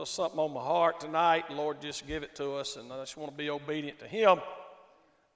little 0.00 0.06
something 0.06 0.40
on 0.40 0.54
my 0.54 0.62
heart 0.62 0.98
tonight. 0.98 1.50
Lord 1.50 1.82
just 1.82 2.06
give 2.06 2.22
it 2.22 2.34
to 2.36 2.54
us, 2.54 2.76
and 2.76 2.90
I 2.90 3.00
just 3.00 3.18
want 3.18 3.32
to 3.32 3.36
be 3.36 3.50
obedient 3.50 3.98
to 3.98 4.06
Him. 4.06 4.40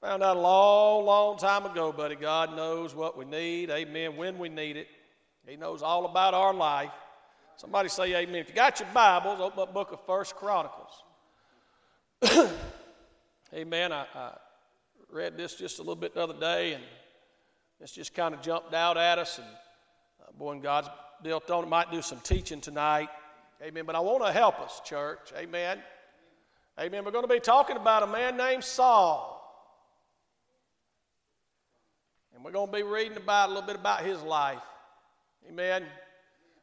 Found 0.01 0.23
out 0.23 0.39
a 0.39 0.41
long, 0.41 1.05
long 1.05 1.37
time 1.37 1.67
ago, 1.67 1.93
buddy. 1.93 2.15
God 2.15 2.57
knows 2.57 2.95
what 2.95 3.15
we 3.15 3.27
need. 3.27 3.69
Amen. 3.69 4.17
When 4.17 4.39
we 4.39 4.49
need 4.49 4.79
it, 4.79 4.89
He 5.47 5.57
knows 5.57 5.83
all 5.83 6.07
about 6.07 6.33
our 6.33 6.55
life. 6.55 6.89
Somebody 7.57 7.91
say 7.91 8.15
Amen. 8.15 8.37
If 8.37 8.49
you 8.49 8.55
got 8.55 8.81
your 8.81 8.89
Bibles, 8.95 9.39
open 9.39 9.61
up 9.61 9.75
Book 9.75 9.93
of 9.93 10.01
First 10.07 10.35
Chronicles. 10.35 11.03
amen. 13.55 13.93
I, 13.93 14.07
I 14.15 14.31
read 15.13 15.37
this 15.37 15.57
just 15.57 15.79
a 15.79 15.83
little 15.83 15.95
bit 15.95 16.15
the 16.15 16.23
other 16.23 16.41
day, 16.41 16.73
and 16.73 16.83
this 17.81 17.93
just 17.93 18.15
kind 18.15 18.35
of 18.35 18.41
jumped 18.41 18.73
out 18.73 18.97
at 18.97 19.19
us. 19.19 19.37
And 19.37 19.47
uh, 20.27 20.33
boy, 20.39 20.59
God's 20.59 20.89
built 21.23 21.51
on 21.51 21.65
it. 21.65 21.69
Might 21.69 21.93
do 21.93 22.01
some 22.01 22.21
teaching 22.21 22.63
tonight. 22.63 23.11
Amen. 23.65 23.87
But 23.87 23.97
I 23.97 24.01
want 24.01 24.23
to 24.27 24.31
help 24.31 24.61
us, 24.61 24.83
church. 24.85 25.33
Amen. 25.35 25.79
Amen. 26.79 27.03
We're 27.03 27.13
going 27.13 27.27
to 27.27 27.33
be 27.33 27.41
talking 27.41 27.77
about 27.77 28.03
a 28.03 28.07
man 28.07 28.37
named 28.37 28.63
Saul. 28.63 29.31
And 32.35 32.45
we're 32.45 32.51
going 32.51 32.67
to 32.67 32.73
be 32.77 32.83
reading 32.83 33.17
about 33.17 33.49
a 33.49 33.53
little 33.53 33.67
bit 33.67 33.77
about 33.77 34.05
his 34.05 34.23
life. 34.23 34.61
Amen. 35.49 35.85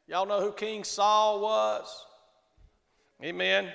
Y'all 0.07 0.27
know 0.27 0.41
who 0.41 0.51
King 0.51 0.83
Saul 0.83 1.41
was? 1.41 2.05
Amen. 3.23 3.71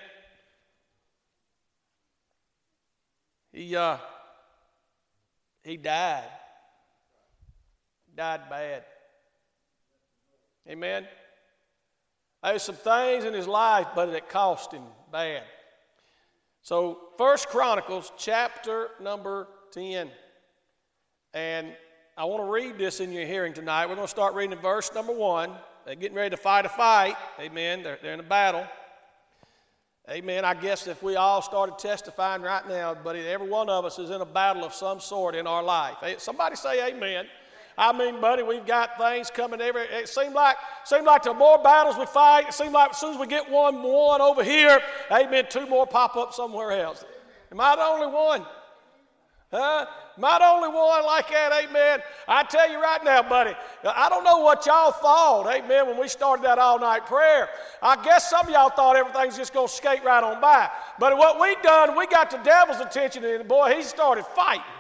He 3.53 3.75
uh, 3.75 3.97
he 5.65 5.77
died. 5.77 6.29
Died 8.15 8.43
bad. 8.49 8.85
Amen. 10.69 11.07
There's 12.47 12.63
some 12.63 12.77
things 12.77 13.25
in 13.25 13.35
his 13.35 13.49
life, 13.49 13.89
but 13.97 14.09
it 14.11 14.29
cost 14.29 14.71
him 14.71 14.85
bad. 15.11 15.43
So, 16.63 17.01
First 17.19 17.49
Chronicles, 17.49 18.13
chapter 18.17 18.91
number 19.03 19.49
10. 19.73 20.09
And 21.35 21.73
I 22.17 22.25
want 22.25 22.45
to 22.45 22.49
read 22.49 22.79
this 22.79 23.01
in 23.01 23.11
your 23.11 23.27
hearing 23.27 23.53
tonight. 23.53 23.87
We're 23.87 23.97
going 23.97 24.07
to 24.07 24.11
start 24.11 24.35
reading 24.35 24.53
in 24.53 24.59
verse 24.61 24.93
number 24.95 25.13
1. 25.13 25.51
They're 25.87 25.97
getting 25.97 26.17
ready 26.17 26.31
to 26.31 26.37
fight 26.37 26.65
a 26.65 26.69
fight. 26.69 27.17
Amen. 27.41 27.83
They're, 27.83 27.99
they're 28.01 28.15
in 28.15 28.21
a 28.21 28.23
battle. 28.23 28.65
Amen. 30.09 30.45
I 30.45 30.55
guess 30.55 30.87
if 30.87 31.03
we 31.03 31.17
all 31.17 31.43
started 31.43 31.81
testifying 31.81 32.43
right 32.43 32.67
now, 32.69 32.95
buddy, 32.95 33.27
every 33.27 33.49
one 33.49 33.69
of 33.69 33.85
us 33.85 33.99
is 33.99 34.11
in 34.11 34.21
a 34.21 34.25
battle 34.25 34.63
of 34.63 34.73
some 34.73 35.01
sort 35.01 35.35
in 35.35 35.49
our 35.49 35.65
life. 35.65 35.97
Somebody 36.19 36.55
say 36.55 36.95
amen. 36.95 37.27
I 37.79 37.93
mean, 37.93 38.21
buddy, 38.21 38.43
we've 38.43 38.65
got 38.65 38.97
things 38.99 39.31
coming 39.31 39.61
every. 39.61 39.83
It 39.83 40.09
seemed 40.09 40.35
like, 40.35 40.57
seemed 40.85 41.05
like 41.05 41.23
the 41.23 41.35
more 41.35 41.63
battles 41.63 41.99
we 41.99 42.07
fight, 42.07 42.49
it 42.49 42.55
seemed 42.55 42.73
like 42.73 42.91
as 42.91 42.99
soon 42.99 43.15
as 43.15 43.21
we 43.21 43.27
get 43.27 43.51
one, 43.51 43.83
one 43.83 44.21
over 44.21 44.43
here, 44.43 44.81
amen, 45.13 45.47
two 45.51 45.67
more 45.67 45.87
pop 45.87 46.17
up 46.17 46.33
somewhere 46.33 46.73
else. 46.73 47.05
Am 47.53 47.61
I 47.61 47.77
the 47.77 47.83
only 47.83 48.07
one? 48.07 48.47
Huh? 49.51 49.87
Am 50.17 50.25
I 50.25 50.39
the 50.39 50.47
only 50.47 50.69
one 50.69 51.05
like 51.05 51.29
that? 51.29 51.65
Amen. 51.65 52.01
I 52.27 52.43
tell 52.45 52.71
you 52.71 52.83
right 52.83 53.05
now, 53.05 53.23
buddy, 53.23 53.55
I 53.85 54.09
don't 54.09 54.25
know 54.25 54.39
what 54.39 54.65
y'all 54.65 54.91
thought, 54.91 55.47
amen, 55.47 55.87
when 55.87 56.01
we 56.01 56.09
started 56.09 56.45
that 56.47 56.59
all 56.59 56.81
night 56.81 57.05
prayer. 57.07 57.49
I 57.83 58.03
guess 58.03 58.31
some 58.31 58.47
of 58.47 58.53
y'all 58.53 58.71
thought 58.71 58.97
everything's 58.97 59.37
just 59.37 59.53
going 59.53 59.69
to 59.69 59.73
skate 59.73 60.03
right 60.03 60.25
on 60.25 60.41
by. 60.41 60.71
But 60.99 61.17
what 61.19 61.39
we 61.39 61.55
done, 61.63 61.97
we 61.97 62.07
got 62.07 62.31
the 62.31 62.39
devil's 62.39 62.81
attention, 62.81 63.25
and 63.25 63.47
boy, 63.47 63.75
he 63.77 63.83
started 63.83 64.25
fighting 64.25 64.63
in 64.63 64.76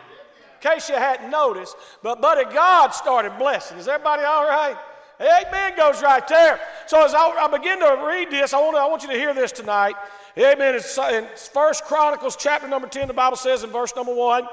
case 0.66 0.88
you 0.88 0.96
hadn't 0.96 1.30
noticed. 1.30 1.76
But, 2.02 2.20
buddy, 2.20 2.44
God 2.52 2.90
started 2.90 3.38
blessing. 3.38 3.78
Is 3.78 3.88
everybody 3.88 4.24
all 4.24 4.46
right? 4.46 4.76
Amen 5.20 5.76
goes 5.76 6.02
right 6.02 6.26
there. 6.28 6.60
So 6.86 7.02
as 7.04 7.14
I, 7.14 7.20
I 7.20 7.48
begin 7.48 7.80
to 7.80 8.04
read 8.06 8.30
this, 8.30 8.52
I 8.52 8.58
want, 8.58 8.76
I 8.76 8.86
want 8.86 9.02
you 9.02 9.08
to 9.08 9.14
hear 9.14 9.32
this 9.32 9.50
tonight. 9.50 9.94
Amen. 10.36 10.74
It's 10.74 10.98
in 10.98 11.26
First 11.54 11.84
Chronicles 11.84 12.36
chapter 12.36 12.68
number 12.68 12.86
10, 12.86 13.08
the 13.08 13.14
Bible 13.14 13.38
says 13.38 13.64
in 13.64 13.70
verse 13.70 13.96
number 13.96 14.14
1, 14.14 14.46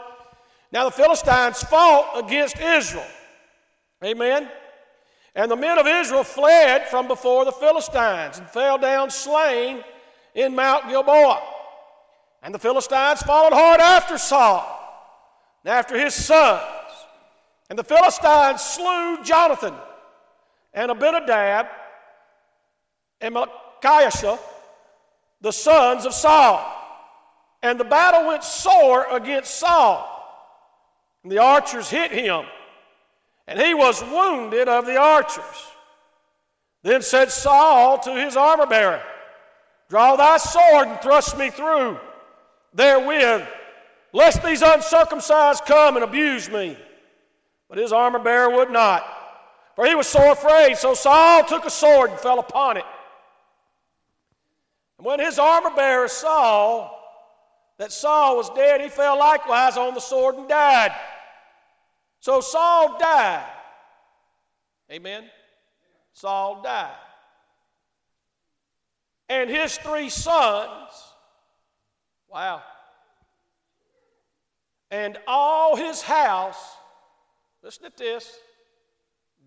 Now 0.71 0.85
the 0.85 0.91
Philistines 0.91 1.61
fought 1.63 2.23
against 2.25 2.57
Israel. 2.59 3.05
Amen. 4.03 4.49
And 5.35 5.51
the 5.51 5.55
men 5.55 5.79
of 5.79 5.87
Israel 5.87 6.23
fled 6.23 6.87
from 6.87 7.07
before 7.07 7.43
the 7.43 7.51
Philistines 7.51 8.37
and 8.37 8.47
fell 8.47 8.77
down 8.77 9.09
slain 9.09 9.83
in 10.35 10.55
Mount 10.55 10.87
Gilboa. 10.87 11.41
And 12.41 12.53
the 12.53 12.59
Philistines 12.59 13.21
followed 13.23 13.53
hard 13.53 13.81
after 13.81 14.17
Saul 14.17 14.72
after 15.65 15.97
his 15.97 16.13
sons. 16.13 16.61
And 17.69 17.79
the 17.79 17.83
Philistines 17.83 18.61
slew 18.61 19.23
Jonathan 19.23 19.73
and 20.73 20.91
Abinadab 20.91 21.67
and 23.21 23.35
Malchishua, 23.35 24.39
the 25.41 25.51
sons 25.51 26.05
of 26.05 26.13
Saul. 26.13 26.69
And 27.61 27.79
the 27.79 27.85
battle 27.85 28.27
went 28.27 28.43
sore 28.43 29.07
against 29.09 29.55
Saul. 29.55 30.09
And 31.23 31.31
the 31.31 31.39
archers 31.39 31.89
hit 31.89 32.11
him, 32.11 32.43
and 33.47 33.57
he 33.59 33.73
was 33.73 34.03
wounded 34.03 34.67
of 34.67 34.85
the 34.85 34.97
archers. 34.97 35.65
Then 36.81 37.01
said 37.01 37.31
Saul 37.31 37.97
to 37.99 38.13
his 38.13 38.35
armor 38.35 38.65
bearer, 38.65 39.01
Draw 39.89 40.17
thy 40.17 40.37
sword 40.37 40.89
and 40.89 40.99
thrust 40.99 41.37
me 41.37 41.49
through 41.49 41.97
therewith 42.73 43.47
lest 44.13 44.43
these 44.43 44.61
uncircumcised 44.61 45.65
come 45.65 45.95
and 45.95 46.03
abuse 46.03 46.49
me. 46.49 46.77
But 47.67 47.79
his 47.79 47.91
armor 47.91 48.19
bearer 48.19 48.51
would 48.51 48.69
not, 48.69 49.03
for 49.75 49.85
he 49.85 49.95
was 49.95 50.07
so 50.07 50.31
afraid. 50.31 50.77
So 50.77 50.93
Saul 50.93 51.43
took 51.43 51.65
a 51.65 51.71
sword 51.71 52.11
and 52.11 52.19
fell 52.19 52.39
upon 52.39 52.77
it. 52.77 52.85
And 54.99 55.05
when 55.05 55.19
his 55.19 55.39
armor 55.39 55.71
bearer 55.75 56.07
saw 56.07 56.91
that 57.79 57.91
Saul 57.91 58.37
was 58.37 58.49
dead, 58.51 58.79
he 58.79 58.89
fell 58.89 59.17
likewise 59.17 59.75
on 59.75 59.95
the 59.95 59.99
sword 59.99 60.35
and 60.35 60.47
died. 60.47 60.91
So 62.19 62.39
Saul 62.39 62.99
died. 62.99 63.49
Amen. 64.91 65.23
Saul 66.13 66.61
died. 66.61 66.95
And 69.29 69.49
his 69.49 69.77
three 69.77 70.09
sons, 70.09 70.91
wow, 72.29 72.61
and 74.93 75.17
all 75.25 75.75
his 75.75 76.03
house, 76.03 76.77
listen 77.63 77.85
to 77.85 77.91
this, 77.97 78.31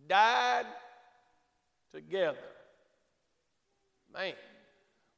died 0.09 0.67
together. 1.95 2.37
Man, 4.13 4.35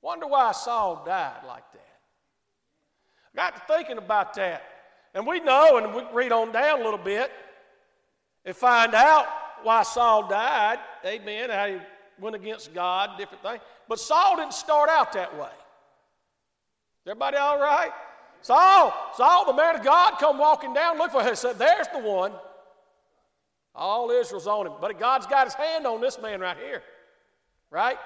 wonder 0.03 0.27
why 0.27 0.53
Saul 0.53 1.03
died 1.07 1.47
like 1.47 1.65
that. 1.73 1.97
I 3.33 3.37
got 3.37 3.57
to 3.57 3.75
thinking 3.75 3.97
about 3.97 4.35
that. 4.35 4.63
And 5.15 5.27
we 5.27 5.41
know, 5.41 5.79
and 5.79 5.95
we 5.95 6.03
read 6.13 6.31
on 6.31 6.53
down 6.53 6.83
a 6.83 6.85
little 6.85 6.99
bit 6.99 7.33
and 8.45 8.55
find 8.55 8.95
out 8.95 9.27
why 9.63 9.83
Saul 9.83 10.29
died. 10.29 10.79
Amen. 11.07 11.49
How 11.49 11.69
he 11.69 11.79
went 12.21 12.37
against 12.37 12.75
God, 12.75 13.17
different 13.17 13.43
things. 13.43 13.63
But 13.89 13.99
Saul 13.99 14.37
didn't 14.37 14.53
start 14.53 14.91
out 14.91 15.15
that 15.15 15.39
way. 15.39 15.49
Everybody 17.07 17.39
all 17.39 17.59
right? 17.59 17.93
Saul, 18.41 18.95
Saul, 19.17 19.47
the 19.47 19.53
man 19.53 19.77
of 19.77 19.85
God, 19.85 20.15
come 20.19 20.39
walking 20.39 20.73
down, 20.73 20.99
look 20.99 21.11
for 21.11 21.23
him. 21.23 21.35
Said, 21.35 21.59
There's 21.59 21.89
the 21.89 21.99
one. 21.99 22.33
All 23.75 24.11
Israel's 24.11 24.47
on 24.47 24.67
him. 24.67 24.73
But 24.81 24.99
God's 24.99 25.27
got 25.27 25.47
his 25.47 25.55
hand 25.55 25.87
on 25.87 26.01
this 26.01 26.21
man 26.21 26.41
right 26.41 26.57
here. 26.57 26.83
Right? 27.71 27.99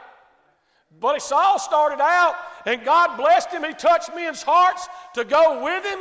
But 1.00 1.22
Saul 1.22 1.58
started 1.58 2.02
out, 2.02 2.34
and 2.66 2.84
God 2.84 3.16
blessed 3.16 3.50
him. 3.50 3.64
He 3.64 3.72
touched 3.72 4.14
men's 4.14 4.42
hearts 4.42 4.86
to 5.14 5.24
go 5.24 5.64
with 5.64 5.84
him. 5.84 6.00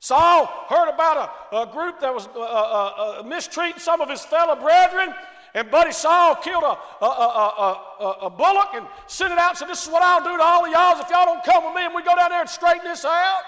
Saul 0.00 0.46
heard 0.68 0.92
about 0.92 1.30
a, 1.52 1.56
a 1.58 1.66
group 1.66 2.00
that 2.00 2.12
was 2.12 2.26
uh, 2.34 2.40
uh, 2.40 3.20
uh, 3.20 3.22
mistreating 3.22 3.78
some 3.78 4.00
of 4.00 4.10
his 4.10 4.20
fellow 4.24 4.56
brethren, 4.56 5.14
and 5.54 5.70
Buddy 5.70 5.92
Saul 5.92 6.36
killed 6.36 6.62
a, 6.62 6.78
a, 7.04 7.06
a, 7.06 7.80
a, 8.00 8.10
a 8.22 8.30
bullock 8.30 8.70
and 8.74 8.86
sent 9.06 9.32
it 9.32 9.38
out 9.38 9.50
and 9.50 9.58
said, 9.58 9.68
This 9.68 9.84
is 9.84 9.92
what 9.92 10.02
I'll 10.02 10.24
do 10.24 10.36
to 10.36 10.42
all 10.42 10.64
of 10.64 10.72
y'all 10.72 10.98
if 11.00 11.10
y'all 11.10 11.26
don't 11.26 11.44
come 11.44 11.64
with 11.64 11.74
me 11.74 11.84
and 11.84 11.94
we 11.94 12.02
go 12.02 12.16
down 12.16 12.30
there 12.30 12.40
and 12.40 12.48
straighten 12.48 12.84
this 12.84 13.04
out. 13.04 13.42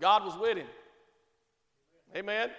God 0.00 0.24
was 0.24 0.36
with 0.36 0.58
him. 0.58 0.66
Amen. 2.16 2.50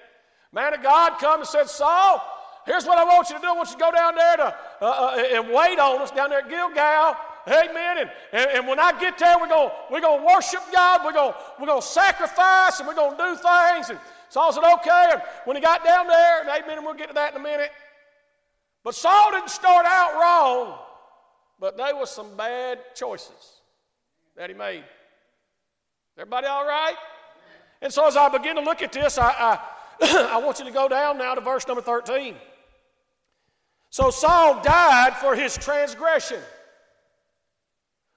Man 0.53 0.73
of 0.73 0.81
God 0.81 1.19
come 1.19 1.41
and 1.41 1.47
said, 1.47 1.67
Saul, 1.67 2.21
here's 2.65 2.85
what 2.85 2.97
I 2.97 3.03
want 3.03 3.29
you 3.29 3.35
to 3.35 3.41
do. 3.41 3.47
I 3.47 3.51
want 3.51 3.69
you 3.69 3.75
to 3.75 3.79
go 3.79 3.91
down 3.91 4.15
there 4.15 4.37
to, 4.37 4.55
uh, 4.81 4.85
uh, 4.85 5.23
and 5.33 5.49
wait 5.49 5.77
on 5.77 6.01
us 6.01 6.11
down 6.11 6.29
there 6.29 6.39
at 6.39 6.49
Gilgal. 6.49 7.17
Amen. 7.47 7.97
And, 7.99 8.11
and, 8.31 8.51
and 8.51 8.67
when 8.67 8.79
I 8.79 8.97
get 8.99 9.17
there, 9.17 9.35
we're 9.39 9.49
going 9.49 9.69
we're 9.91 10.01
gonna 10.01 10.25
worship 10.25 10.61
God. 10.73 11.01
We're 11.05 11.13
going 11.13 11.33
we're 11.59 11.67
gonna 11.67 11.81
sacrifice 11.81 12.79
and 12.79 12.87
we're 12.87 12.95
going 12.95 13.15
to 13.15 13.23
do 13.23 13.35
things. 13.35 13.89
And 13.89 13.99
Saul 14.29 14.51
said, 14.51 14.63
okay. 14.75 15.09
And 15.13 15.21
when 15.45 15.55
he 15.55 15.61
got 15.61 15.83
down 15.83 16.07
there, 16.07 16.41
and 16.41 16.49
amen, 16.49 16.77
and 16.77 16.85
we'll 16.85 16.95
get 16.95 17.07
to 17.07 17.13
that 17.13 17.33
in 17.33 17.39
a 17.39 17.43
minute. 17.43 17.71
But 18.83 18.95
Saul 18.95 19.31
didn't 19.31 19.49
start 19.49 19.85
out 19.85 20.13
wrong, 20.13 20.77
but 21.59 21.77
there 21.77 21.95
was 21.95 22.11
some 22.11 22.35
bad 22.37 22.79
choices 22.95 23.61
that 24.35 24.49
he 24.49 24.55
made. 24.55 24.83
Everybody 26.17 26.47
all 26.47 26.65
right? 26.65 26.95
And 27.81 27.91
so 27.91 28.07
as 28.07 28.15
I 28.15 28.29
begin 28.29 28.55
to 28.55 28.61
look 28.61 28.81
at 28.81 28.91
this, 28.91 29.17
I, 29.17 29.59
I, 30.01 30.27
I 30.31 30.37
want 30.37 30.59
you 30.59 30.65
to 30.65 30.71
go 30.71 30.87
down 30.87 31.17
now 31.17 31.35
to 31.35 31.41
verse 31.41 31.67
number 31.67 31.81
13. 31.81 32.35
So 33.89 34.09
Saul 34.09 34.61
died 34.61 35.15
for 35.17 35.35
his 35.35 35.57
transgression, 35.57 36.39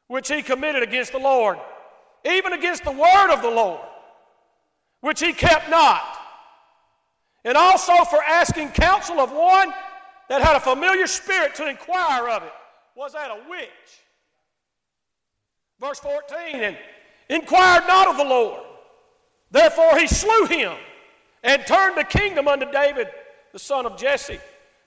which 0.08 0.28
he 0.28 0.42
committed 0.42 0.82
against 0.82 1.12
the 1.12 1.18
Lord, 1.18 1.58
even 2.24 2.52
against 2.52 2.84
the 2.84 2.90
word 2.90 3.32
of 3.32 3.42
the 3.42 3.50
Lord, 3.50 3.80
which 5.00 5.20
he 5.20 5.32
kept 5.32 5.70
not, 5.70 6.02
and 7.44 7.56
also 7.56 8.04
for 8.04 8.22
asking 8.22 8.70
counsel 8.70 9.20
of 9.20 9.32
one 9.32 9.72
that 10.28 10.42
had 10.42 10.56
a 10.56 10.60
familiar 10.60 11.06
spirit 11.06 11.54
to 11.54 11.68
inquire 11.68 12.28
of 12.28 12.42
it. 12.42 12.52
Was 12.94 13.12
that 13.12 13.30
a 13.30 13.38
witch? 13.48 13.68
Verse 15.80 16.00
14, 16.00 16.62
and 16.62 16.76
inquired 17.28 17.86
not 17.86 18.08
of 18.08 18.16
the 18.16 18.24
Lord. 18.24 18.62
Therefore 19.50 19.98
he 19.98 20.06
slew 20.06 20.46
him 20.46 20.72
and 21.44 21.64
turned 21.66 21.96
the 21.96 22.04
kingdom 22.04 22.48
unto 22.48 22.70
David, 22.70 23.08
the 23.52 23.58
son 23.58 23.86
of 23.86 23.96
Jesse. 23.96 24.40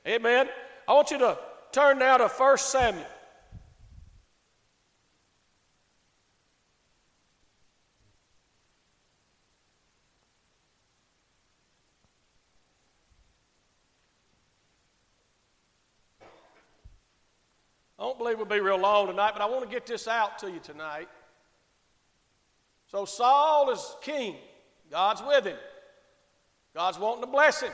Amen. 0.07 0.49
I 0.87 0.93
want 0.93 1.11
you 1.11 1.17
to 1.19 1.37
turn 1.71 1.99
now 1.99 2.17
to 2.17 2.27
1 2.27 2.57
Samuel. 2.57 3.05
I 18.01 18.03
don't 18.03 18.17
believe 18.17 18.37
we'll 18.37 18.47
be 18.47 18.59
real 18.59 18.79
long 18.79 19.05
tonight, 19.05 19.33
but 19.33 19.43
I 19.43 19.45
want 19.45 19.63
to 19.63 19.69
get 19.69 19.85
this 19.85 20.07
out 20.07 20.39
to 20.39 20.49
you 20.49 20.59
tonight. 20.59 21.07
So 22.89 23.05
Saul 23.05 23.69
is 23.69 23.95
king. 24.01 24.37
God's 24.89 25.21
with 25.21 25.45
him. 25.45 25.57
God's 26.73 26.97
wanting 26.97 27.21
to 27.21 27.27
bless 27.27 27.61
him. 27.61 27.71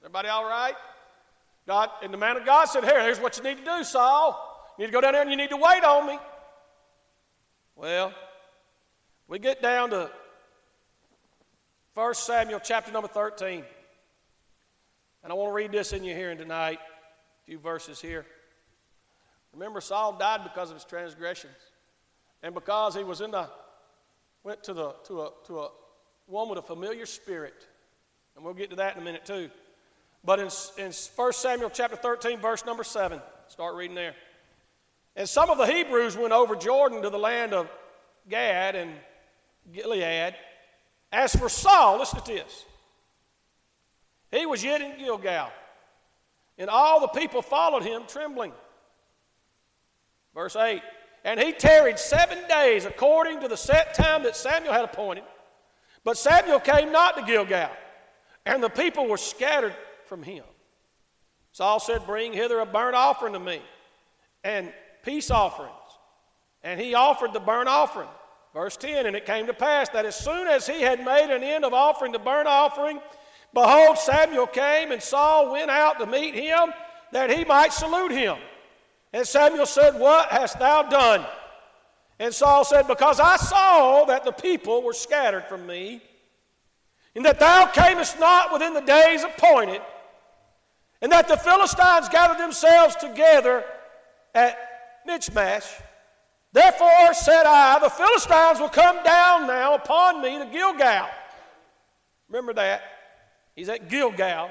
Everybody 0.00 0.28
all 0.28 0.48
right? 0.48 0.74
God, 1.66 1.90
and 2.02 2.10
the 2.10 2.16
man 2.16 2.38
of 2.38 2.46
God 2.46 2.70
said, 2.70 2.84
Here, 2.84 3.02
here's 3.02 3.20
what 3.20 3.36
you 3.36 3.42
need 3.42 3.58
to 3.58 3.64
do, 3.64 3.84
Saul. 3.84 4.72
You 4.78 4.84
need 4.84 4.92
to 4.92 4.92
go 4.94 5.02
down 5.02 5.12
there 5.12 5.20
and 5.20 5.30
you 5.30 5.36
need 5.36 5.50
to 5.50 5.58
wait 5.58 5.84
on 5.84 6.06
me. 6.06 6.18
Well, 7.76 8.14
we 9.28 9.38
get 9.38 9.60
down 9.60 9.90
to 9.90 10.10
1 11.92 12.14
Samuel 12.14 12.60
chapter 12.64 12.90
number 12.90 13.08
13. 13.08 13.62
And 15.22 15.30
I 15.30 15.34
want 15.34 15.50
to 15.50 15.54
read 15.54 15.70
this 15.70 15.92
in 15.92 16.02
your 16.02 16.16
hearing 16.16 16.38
tonight. 16.38 16.78
A 16.78 17.44
few 17.44 17.58
verses 17.58 18.00
here. 18.00 18.24
Remember, 19.52 19.80
Saul 19.80 20.12
died 20.12 20.44
because 20.44 20.70
of 20.70 20.76
his 20.76 20.84
transgressions. 20.84 21.56
And 22.42 22.54
because 22.54 22.94
he 22.94 23.04
was 23.04 23.20
in 23.20 23.32
the, 23.32 23.48
went 24.44 24.62
to, 24.64 24.72
the, 24.72 24.94
to, 25.04 25.22
a, 25.22 25.30
to 25.46 25.58
a 25.60 25.68
one 26.26 26.48
with 26.48 26.58
a 26.58 26.62
familiar 26.62 27.06
spirit. 27.06 27.66
And 28.36 28.44
we'll 28.44 28.54
get 28.54 28.70
to 28.70 28.76
that 28.76 28.94
in 28.96 29.02
a 29.02 29.04
minute 29.04 29.24
too. 29.24 29.50
But 30.24 30.38
in, 30.38 30.48
in 30.78 30.92
1 30.92 31.32
Samuel 31.32 31.70
chapter 31.70 31.96
13, 31.96 32.38
verse 32.38 32.64
number 32.64 32.84
7, 32.84 33.20
start 33.48 33.74
reading 33.74 33.96
there. 33.96 34.14
And 35.16 35.28
some 35.28 35.50
of 35.50 35.58
the 35.58 35.66
Hebrews 35.66 36.16
went 36.16 36.32
over 36.32 36.54
Jordan 36.54 37.02
to 37.02 37.10
the 37.10 37.18
land 37.18 37.52
of 37.52 37.68
Gad 38.28 38.76
and 38.76 38.92
Gilead. 39.72 40.34
As 41.12 41.34
for 41.34 41.48
Saul, 41.48 41.98
listen 41.98 42.20
to 42.20 42.32
this. 42.32 42.64
He 44.30 44.46
was 44.46 44.62
yet 44.62 44.80
in 44.80 44.96
Gilgal, 44.96 45.50
and 46.56 46.70
all 46.70 47.00
the 47.00 47.08
people 47.08 47.42
followed 47.42 47.82
him 47.82 48.02
trembling. 48.06 48.52
Verse 50.34 50.56
8 50.56 50.82
And 51.24 51.40
he 51.40 51.52
tarried 51.52 51.98
seven 51.98 52.38
days 52.48 52.84
according 52.84 53.40
to 53.40 53.48
the 53.48 53.56
set 53.56 53.94
time 53.94 54.22
that 54.22 54.36
Samuel 54.36 54.72
had 54.72 54.84
appointed. 54.84 55.24
But 56.04 56.16
Samuel 56.16 56.60
came 56.60 56.92
not 56.92 57.16
to 57.16 57.22
Gilgal, 57.22 57.70
and 58.46 58.62
the 58.62 58.70
people 58.70 59.06
were 59.06 59.18
scattered 59.18 59.74
from 60.06 60.22
him. 60.22 60.44
Saul 61.52 61.80
said, 61.80 62.06
Bring 62.06 62.32
hither 62.32 62.60
a 62.60 62.66
burnt 62.66 62.94
offering 62.94 63.34
to 63.34 63.40
me 63.40 63.60
and 64.44 64.72
peace 65.02 65.30
offerings. 65.30 65.74
And 66.62 66.80
he 66.80 66.94
offered 66.94 67.32
the 67.32 67.40
burnt 67.40 67.68
offering. 67.68 68.08
Verse 68.54 68.76
10 68.76 69.06
And 69.06 69.16
it 69.16 69.26
came 69.26 69.46
to 69.46 69.54
pass 69.54 69.88
that 69.90 70.04
as 70.04 70.16
soon 70.16 70.46
as 70.46 70.66
he 70.66 70.80
had 70.80 71.04
made 71.04 71.30
an 71.30 71.42
end 71.42 71.64
of 71.64 71.72
offering 71.72 72.12
the 72.12 72.18
burnt 72.18 72.48
offering, 72.48 73.00
behold, 73.54 73.98
Samuel 73.98 74.46
came, 74.46 74.92
and 74.92 75.02
Saul 75.02 75.52
went 75.52 75.70
out 75.70 75.98
to 75.98 76.06
meet 76.06 76.34
him 76.34 76.72
that 77.12 77.30
he 77.30 77.44
might 77.44 77.72
salute 77.72 78.12
him. 78.12 78.38
And 79.12 79.26
Samuel 79.26 79.66
said, 79.66 79.98
What 79.98 80.28
hast 80.30 80.58
thou 80.58 80.82
done? 80.84 81.26
And 82.18 82.34
Saul 82.34 82.64
said, 82.64 82.86
Because 82.86 83.18
I 83.18 83.36
saw 83.36 84.04
that 84.04 84.24
the 84.24 84.32
people 84.32 84.82
were 84.82 84.92
scattered 84.92 85.44
from 85.44 85.66
me, 85.66 86.02
and 87.14 87.24
that 87.24 87.40
thou 87.40 87.66
camest 87.66 88.20
not 88.20 88.52
within 88.52 88.74
the 88.74 88.80
days 88.80 89.24
appointed, 89.24 89.80
and 91.02 91.10
that 91.10 91.28
the 91.28 91.36
Philistines 91.36 92.08
gathered 92.08 92.38
themselves 92.38 92.94
together 92.96 93.64
at 94.34 94.56
Michmash. 95.06 95.66
Therefore 96.52 97.14
said 97.14 97.44
I, 97.46 97.78
the 97.78 97.88
Philistines 97.88 98.60
will 98.60 98.68
come 98.68 99.02
down 99.02 99.46
now 99.46 99.74
upon 99.74 100.20
me 100.20 100.38
to 100.38 100.46
Gilgal. 100.46 101.08
Remember 102.28 102.52
that. 102.54 102.82
He's 103.54 103.68
at 103.68 103.88
Gilgal. 103.88 104.50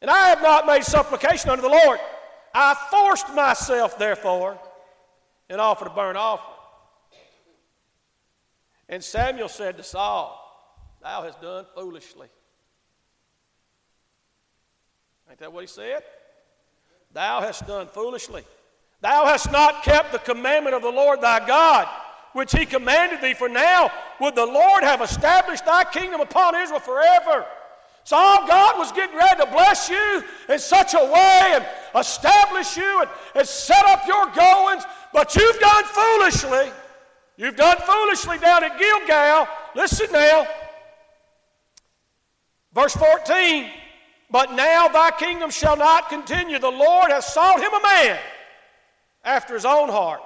And 0.00 0.10
I 0.10 0.28
have 0.28 0.42
not 0.42 0.66
made 0.66 0.84
supplication 0.84 1.50
unto 1.50 1.62
the 1.62 1.68
Lord. 1.68 1.98
I 2.58 2.74
forced 2.90 3.34
myself, 3.34 3.98
therefore, 3.98 4.58
and 5.50 5.60
offered 5.60 5.88
a 5.88 5.90
burnt 5.90 6.16
offering. 6.16 6.56
And 8.88 9.04
Samuel 9.04 9.50
said 9.50 9.76
to 9.76 9.82
Saul, 9.82 10.42
Thou 11.02 11.22
hast 11.22 11.42
done 11.42 11.66
foolishly. 11.74 12.28
Ain't 15.28 15.38
that 15.40 15.52
what 15.52 15.64
he 15.64 15.66
said? 15.66 16.02
Thou 17.12 17.42
hast 17.42 17.66
done 17.66 17.88
foolishly. 17.88 18.44
Thou 19.02 19.26
hast 19.26 19.52
not 19.52 19.82
kept 19.82 20.12
the 20.12 20.18
commandment 20.18 20.74
of 20.74 20.80
the 20.80 20.88
Lord 20.88 21.20
thy 21.20 21.46
God, 21.46 21.86
which 22.32 22.52
he 22.52 22.64
commanded 22.64 23.20
thee. 23.20 23.34
For 23.34 23.50
now 23.50 23.90
would 24.18 24.34
the 24.34 24.46
Lord 24.46 24.82
have 24.82 25.02
established 25.02 25.66
thy 25.66 25.84
kingdom 25.84 26.22
upon 26.22 26.54
Israel 26.54 26.80
forever. 26.80 27.44
So 28.06 28.16
God 28.16 28.78
was 28.78 28.92
getting 28.92 29.16
ready 29.16 29.40
to 29.40 29.50
bless 29.50 29.90
you 29.90 30.22
in 30.48 30.60
such 30.60 30.94
a 30.94 31.04
way 31.04 31.54
and 31.54 31.66
establish 31.98 32.76
you 32.76 33.00
and, 33.00 33.10
and 33.34 33.48
set 33.48 33.84
up 33.84 34.06
your 34.06 34.26
goings, 34.26 34.84
but 35.12 35.34
you've 35.34 35.58
done 35.58 35.82
foolishly. 35.82 36.70
You've 37.36 37.56
done 37.56 37.78
foolishly 37.78 38.38
down 38.38 38.62
at 38.62 38.78
Gilgal. 38.78 39.48
Listen 39.74 40.06
now. 40.12 40.46
Verse 42.72 42.94
14. 42.94 43.70
But 44.30 44.52
now 44.52 44.86
thy 44.86 45.10
kingdom 45.10 45.50
shall 45.50 45.76
not 45.76 46.08
continue. 46.08 46.60
The 46.60 46.70
Lord 46.70 47.10
has 47.10 47.26
sought 47.26 47.58
him 47.58 47.74
a 47.74 47.82
man 47.82 48.20
after 49.24 49.54
his 49.54 49.64
own 49.64 49.88
heart. 49.88 50.20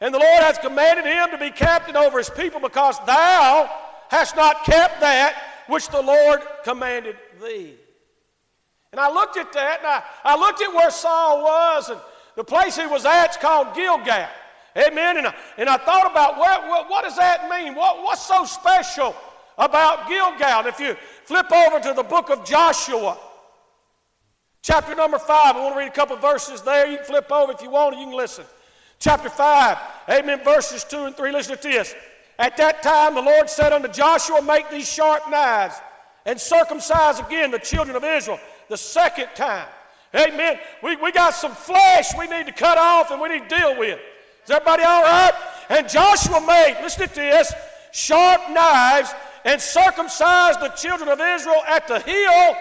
And 0.00 0.12
the 0.12 0.18
Lord 0.18 0.42
has 0.42 0.58
commanded 0.58 1.04
him 1.04 1.30
to 1.30 1.38
be 1.38 1.50
captain 1.50 1.96
over 1.96 2.18
his 2.18 2.30
people 2.30 2.58
because 2.58 2.98
thou 3.06 3.70
hast 4.08 4.34
not 4.34 4.64
kept 4.64 5.00
that 5.00 5.51
which 5.72 5.88
the 5.88 6.02
Lord 6.02 6.40
commanded 6.64 7.16
thee. 7.42 7.74
And 8.92 9.00
I 9.00 9.10
looked 9.10 9.38
at 9.38 9.52
that 9.54 9.78
and 9.78 9.86
I, 9.86 10.02
I 10.22 10.38
looked 10.38 10.60
at 10.60 10.68
where 10.72 10.90
Saul 10.90 11.42
was 11.42 11.88
and 11.88 11.98
the 12.36 12.44
place 12.44 12.76
he 12.76 12.86
was 12.86 13.06
at 13.06 13.30
is 13.30 13.36
called 13.38 13.74
Gilgal. 13.74 14.28
Amen. 14.76 15.16
And 15.16 15.26
I, 15.26 15.34
and 15.56 15.68
I 15.68 15.78
thought 15.78 16.10
about 16.10 16.38
what, 16.38 16.68
what, 16.68 16.90
what 16.90 17.04
does 17.04 17.16
that 17.16 17.48
mean? 17.48 17.74
What, 17.74 18.02
what's 18.02 18.20
so 18.22 18.44
special 18.44 19.16
about 19.56 20.08
Gilgal? 20.08 20.60
And 20.60 20.66
if 20.66 20.78
you 20.78 20.94
flip 21.24 21.50
over 21.50 21.80
to 21.80 21.94
the 21.94 22.02
book 22.02 22.28
of 22.28 22.44
Joshua, 22.44 23.16
Chapter 24.62 24.94
number 24.94 25.18
five, 25.18 25.56
I 25.56 25.60
want 25.60 25.74
to 25.74 25.78
read 25.80 25.88
a 25.88 25.92
couple 25.92 26.16
verses 26.18 26.62
there. 26.62 26.86
You 26.86 26.98
can 26.98 27.06
flip 27.06 27.32
over 27.32 27.50
if 27.50 27.62
you 27.62 27.70
want, 27.70 27.98
you 27.98 28.04
can 28.04 28.14
listen. 28.14 28.44
Chapter 29.00 29.28
five, 29.28 29.76
amen, 30.08 30.44
verses 30.44 30.84
two 30.84 31.04
and 31.04 31.16
three. 31.16 31.32
Listen 31.32 31.56
to 31.56 31.62
this. 31.62 31.96
At 32.38 32.56
that 32.56 32.82
time, 32.82 33.14
the 33.14 33.22
Lord 33.22 33.48
said 33.48 33.72
unto 33.72 33.88
Joshua, 33.88 34.42
Make 34.42 34.70
these 34.70 34.88
sharp 34.88 35.30
knives 35.30 35.76
and 36.24 36.40
circumcise 36.40 37.18
again 37.20 37.50
the 37.50 37.58
children 37.58 37.96
of 37.96 38.04
Israel 38.04 38.40
the 38.68 38.76
second 38.76 39.28
time. 39.34 39.66
Amen. 40.14 40.58
We, 40.82 40.96
we 40.96 41.12
got 41.12 41.34
some 41.34 41.52
flesh 41.52 42.10
we 42.18 42.26
need 42.26 42.46
to 42.46 42.52
cut 42.52 42.78
off 42.78 43.10
and 43.10 43.20
we 43.20 43.28
need 43.28 43.48
to 43.48 43.56
deal 43.56 43.78
with. 43.78 43.98
Is 44.44 44.50
everybody 44.50 44.82
all 44.82 45.02
right? 45.02 45.32
And 45.68 45.88
Joshua 45.88 46.40
made, 46.40 46.78
listen 46.82 47.08
to 47.08 47.14
this, 47.14 47.52
sharp 47.92 48.50
knives 48.50 49.12
and 49.44 49.60
circumcised 49.60 50.60
the 50.60 50.68
children 50.70 51.08
of 51.08 51.20
Israel 51.20 51.62
at 51.66 51.88
the 51.88 52.00
heel 52.00 52.56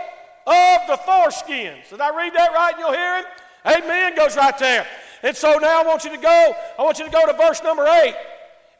of 0.47 0.87
the 0.87 0.97
foreskins. 1.05 1.89
Did 1.89 2.01
I 2.01 2.15
read 2.15 2.33
that 2.33 2.53
right 2.53 2.73
You'll 2.77 2.93
hear 2.93 3.17
him? 3.17 3.25
Amen 3.65 4.15
goes 4.15 4.35
right 4.35 4.57
there. 4.57 4.87
And 5.23 5.35
so 5.35 5.57
now 5.57 5.81
I 5.81 5.85
want 5.85 6.03
you 6.03 6.11
to 6.11 6.17
go, 6.17 6.55
I 6.79 6.83
want 6.83 6.99
you 6.99 7.05
to 7.05 7.11
go 7.11 7.25
to 7.25 7.33
verse 7.33 7.61
number 7.63 7.85
8. 7.85 8.15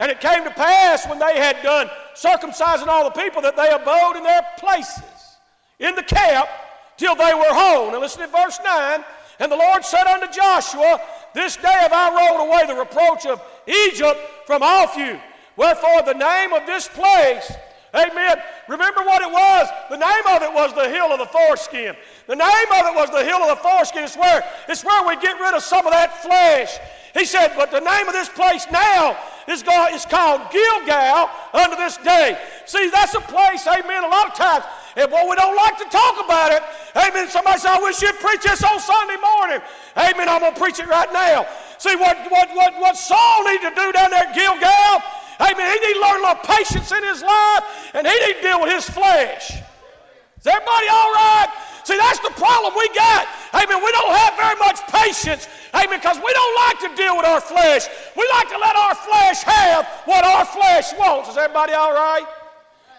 And 0.01 0.09
it 0.09 0.19
came 0.19 0.43
to 0.43 0.51
pass 0.51 1.07
when 1.07 1.19
they 1.19 1.37
had 1.37 1.61
done 1.61 1.87
circumcising 2.15 2.87
all 2.87 3.03
the 3.03 3.11
people 3.11 3.41
that 3.43 3.55
they 3.55 3.69
abode 3.69 4.17
in 4.17 4.23
their 4.23 4.41
places 4.57 5.37
in 5.79 5.95
the 5.95 6.01
camp 6.03 6.49
till 6.97 7.15
they 7.15 7.33
were 7.33 7.53
whole. 7.53 7.91
Now 7.91 7.99
listen 7.99 8.21
to 8.21 8.27
verse 8.27 8.59
9. 8.63 9.05
And 9.39 9.51
the 9.51 9.55
Lord 9.55 9.85
said 9.85 10.07
unto 10.07 10.31
Joshua, 10.33 10.99
This 11.33 11.55
day 11.55 11.67
have 11.67 11.93
I 11.93 12.09
rolled 12.09 12.49
away 12.49 12.65
the 12.65 12.79
reproach 12.79 13.27
of 13.27 13.41
Egypt 13.67 14.19
from 14.47 14.63
off 14.63 14.97
you. 14.97 15.19
Wherefore 15.55 16.01
the 16.01 16.13
name 16.13 16.51
of 16.51 16.65
this 16.65 16.87
place 16.87 17.51
Amen. 17.93 18.37
Remember 18.69 19.01
what 19.01 19.21
it 19.21 19.29
was? 19.29 19.67
The 19.89 19.97
name 19.97 20.35
of 20.35 20.41
it 20.43 20.53
was 20.53 20.73
the 20.73 20.89
hill 20.89 21.11
of 21.11 21.19
the 21.19 21.25
foreskin. 21.25 21.95
The 22.25 22.35
name 22.35 22.67
of 22.71 22.85
it 22.85 22.95
was 22.95 23.09
the 23.09 23.23
hill 23.23 23.43
of 23.43 23.49
the 23.49 23.61
foreskin. 23.61 24.03
It's 24.03 24.15
where, 24.15 24.43
it's 24.69 24.85
where 24.85 25.05
we 25.05 25.21
get 25.21 25.39
rid 25.39 25.53
of 25.53 25.61
some 25.61 25.85
of 25.85 25.91
that 25.91 26.23
flesh. 26.23 26.79
He 27.13 27.25
said, 27.25 27.53
but 27.55 27.71
the 27.71 27.79
name 27.79 28.07
of 28.07 28.13
this 28.13 28.29
place 28.29 28.65
now 28.71 29.17
is, 29.47 29.63
God, 29.63 29.93
is 29.93 30.05
called 30.05 30.41
Gilgal 30.51 31.29
unto 31.53 31.75
this 31.75 31.97
day. 31.97 32.39
See, 32.65 32.89
that's 32.89 33.13
a 33.15 33.21
place, 33.21 33.67
amen, 33.67 34.03
a 34.03 34.07
lot 34.07 34.27
of 34.27 34.33
times, 34.33 34.63
and 34.95 35.09
boy, 35.09 35.23
we 35.29 35.35
don't 35.35 35.55
like 35.55 35.77
to 35.77 35.85
talk 35.85 36.23
about 36.23 36.51
it. 36.51 36.63
Amen. 36.95 37.27
Somebody 37.29 37.59
said, 37.59 37.71
I 37.71 37.81
wish 37.81 38.01
you'd 38.01 38.19
preach 38.19 38.43
this 38.43 38.63
on 38.63 38.79
Sunday 38.79 39.15
morning. 39.15 39.61
Amen. 39.95 40.27
I'm 40.27 40.41
going 40.41 40.53
to 40.53 40.59
preach 40.59 40.79
it 40.79 40.87
right 40.87 41.11
now. 41.13 41.47
See, 41.77 41.95
what, 41.95 42.17
what, 42.29 42.49
what, 42.53 42.73
what 42.79 42.97
Saul 42.97 43.45
needed 43.45 43.69
to 43.69 43.75
do 43.75 43.91
down 43.91 44.11
there 44.11 44.27
at 44.27 44.35
Gilgal, 44.35 45.03
amen, 45.39 45.67
he 45.71 45.79
needed 45.79 45.95
to 45.95 46.01
learn 46.01 46.19
a 46.19 46.23
little 46.27 46.43
patience 46.43 46.91
in 46.91 47.03
his 47.03 47.23
life, 47.23 47.63
and 47.93 48.05
he 48.05 48.13
needed 48.13 48.35
to 48.35 48.41
deal 48.41 48.61
with 48.61 48.71
his 48.71 48.89
flesh. 48.89 49.51
Is 49.51 50.47
everybody 50.47 50.87
all 50.91 51.11
right? 51.13 51.47
See, 51.83 51.97
that's 51.97 52.19
the 52.19 52.33
problem 52.37 52.73
we 52.77 52.87
got. 52.93 53.27
Amen. 53.53 53.83
We 53.83 53.91
don't 53.91 54.13
have 54.13 54.35
very 54.37 54.57
much 54.59 54.79
patience. 54.87 55.47
Amen. 55.73 55.99
Because 55.99 56.17
we 56.17 56.31
don't 56.33 56.55
like 56.67 56.79
to 56.85 56.89
deal 56.95 57.17
with 57.17 57.25
our 57.25 57.41
flesh. 57.41 57.87
We 58.15 58.27
like 58.37 58.49
to 58.49 58.57
let 58.57 58.75
our 58.75 58.95
flesh 58.95 59.41
have 59.43 59.85
what 60.05 60.23
our 60.23 60.45
flesh 60.45 60.93
wants. 60.97 61.29
Is 61.29 61.37
everybody 61.37 61.73
all 61.73 61.93
right? 61.93 62.25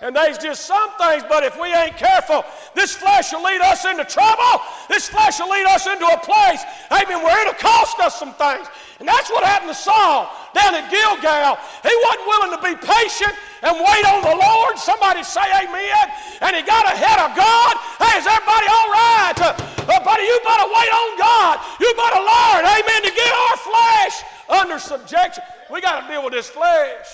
And 0.03 0.17
there's 0.17 0.37
just 0.37 0.67
some 0.67 0.91
things, 0.99 1.23
but 1.29 1.45
if 1.45 1.55
we 1.55 1.73
ain't 1.73 1.97
careful, 1.97 2.45
this 2.75 2.91
flesh 2.91 3.33
will 3.33 3.45
lead 3.45 3.61
us 3.63 3.87
into 3.87 4.05
trouble. 4.05 4.67
This 4.91 5.09
flesh 5.09 5.39
will 5.39 5.49
lead 5.49 5.65
us 5.67 5.87
into 5.87 6.05
a 6.05 6.19
place, 6.19 6.59
amen, 6.91 7.23
where 7.23 7.39
it'll 7.47 7.55
cost 7.55 8.01
us 8.01 8.19
some 8.19 8.35
things. 8.35 8.67
And 8.99 9.07
that's 9.07 9.31
what 9.31 9.47
happened 9.47 9.71
to 9.71 9.79
Saul 9.79 10.27
down 10.59 10.75
at 10.75 10.91
Gilgal. 10.91 11.55
He 11.87 11.95
wasn't 12.03 12.27
willing 12.27 12.53
to 12.55 12.63
be 12.67 12.75
patient 12.83 13.31
and 13.63 13.79
wait 13.79 14.05
on 14.11 14.27
the 14.27 14.35
Lord. 14.35 14.75
Somebody 14.75 15.23
say 15.23 15.47
amen. 15.63 16.05
And 16.43 16.59
he 16.59 16.67
got 16.67 16.83
ahead 16.91 17.23
of 17.23 17.39
God. 17.39 17.79
Hey, 18.03 18.19
is 18.19 18.27
everybody 18.27 18.67
all 18.67 18.91
right? 18.91 19.39
Uh, 19.39 19.55
uh, 19.87 20.03
buddy, 20.03 20.27
you 20.27 20.39
better 20.43 20.67
wait 20.67 20.91
on 20.91 21.11
God. 21.15 21.63
You 21.79 21.95
better 21.95 22.23
learn, 22.27 22.63
amen, 22.67 23.01
to 23.07 23.13
get 23.15 23.31
our 23.31 23.57
flesh 23.71 24.15
under 24.51 24.79
subjection. 24.83 25.45
We 25.71 25.81
got 25.81 26.03
to 26.03 26.09
deal 26.11 26.27
with 26.27 26.35
this 26.35 26.51
flesh. 26.51 27.07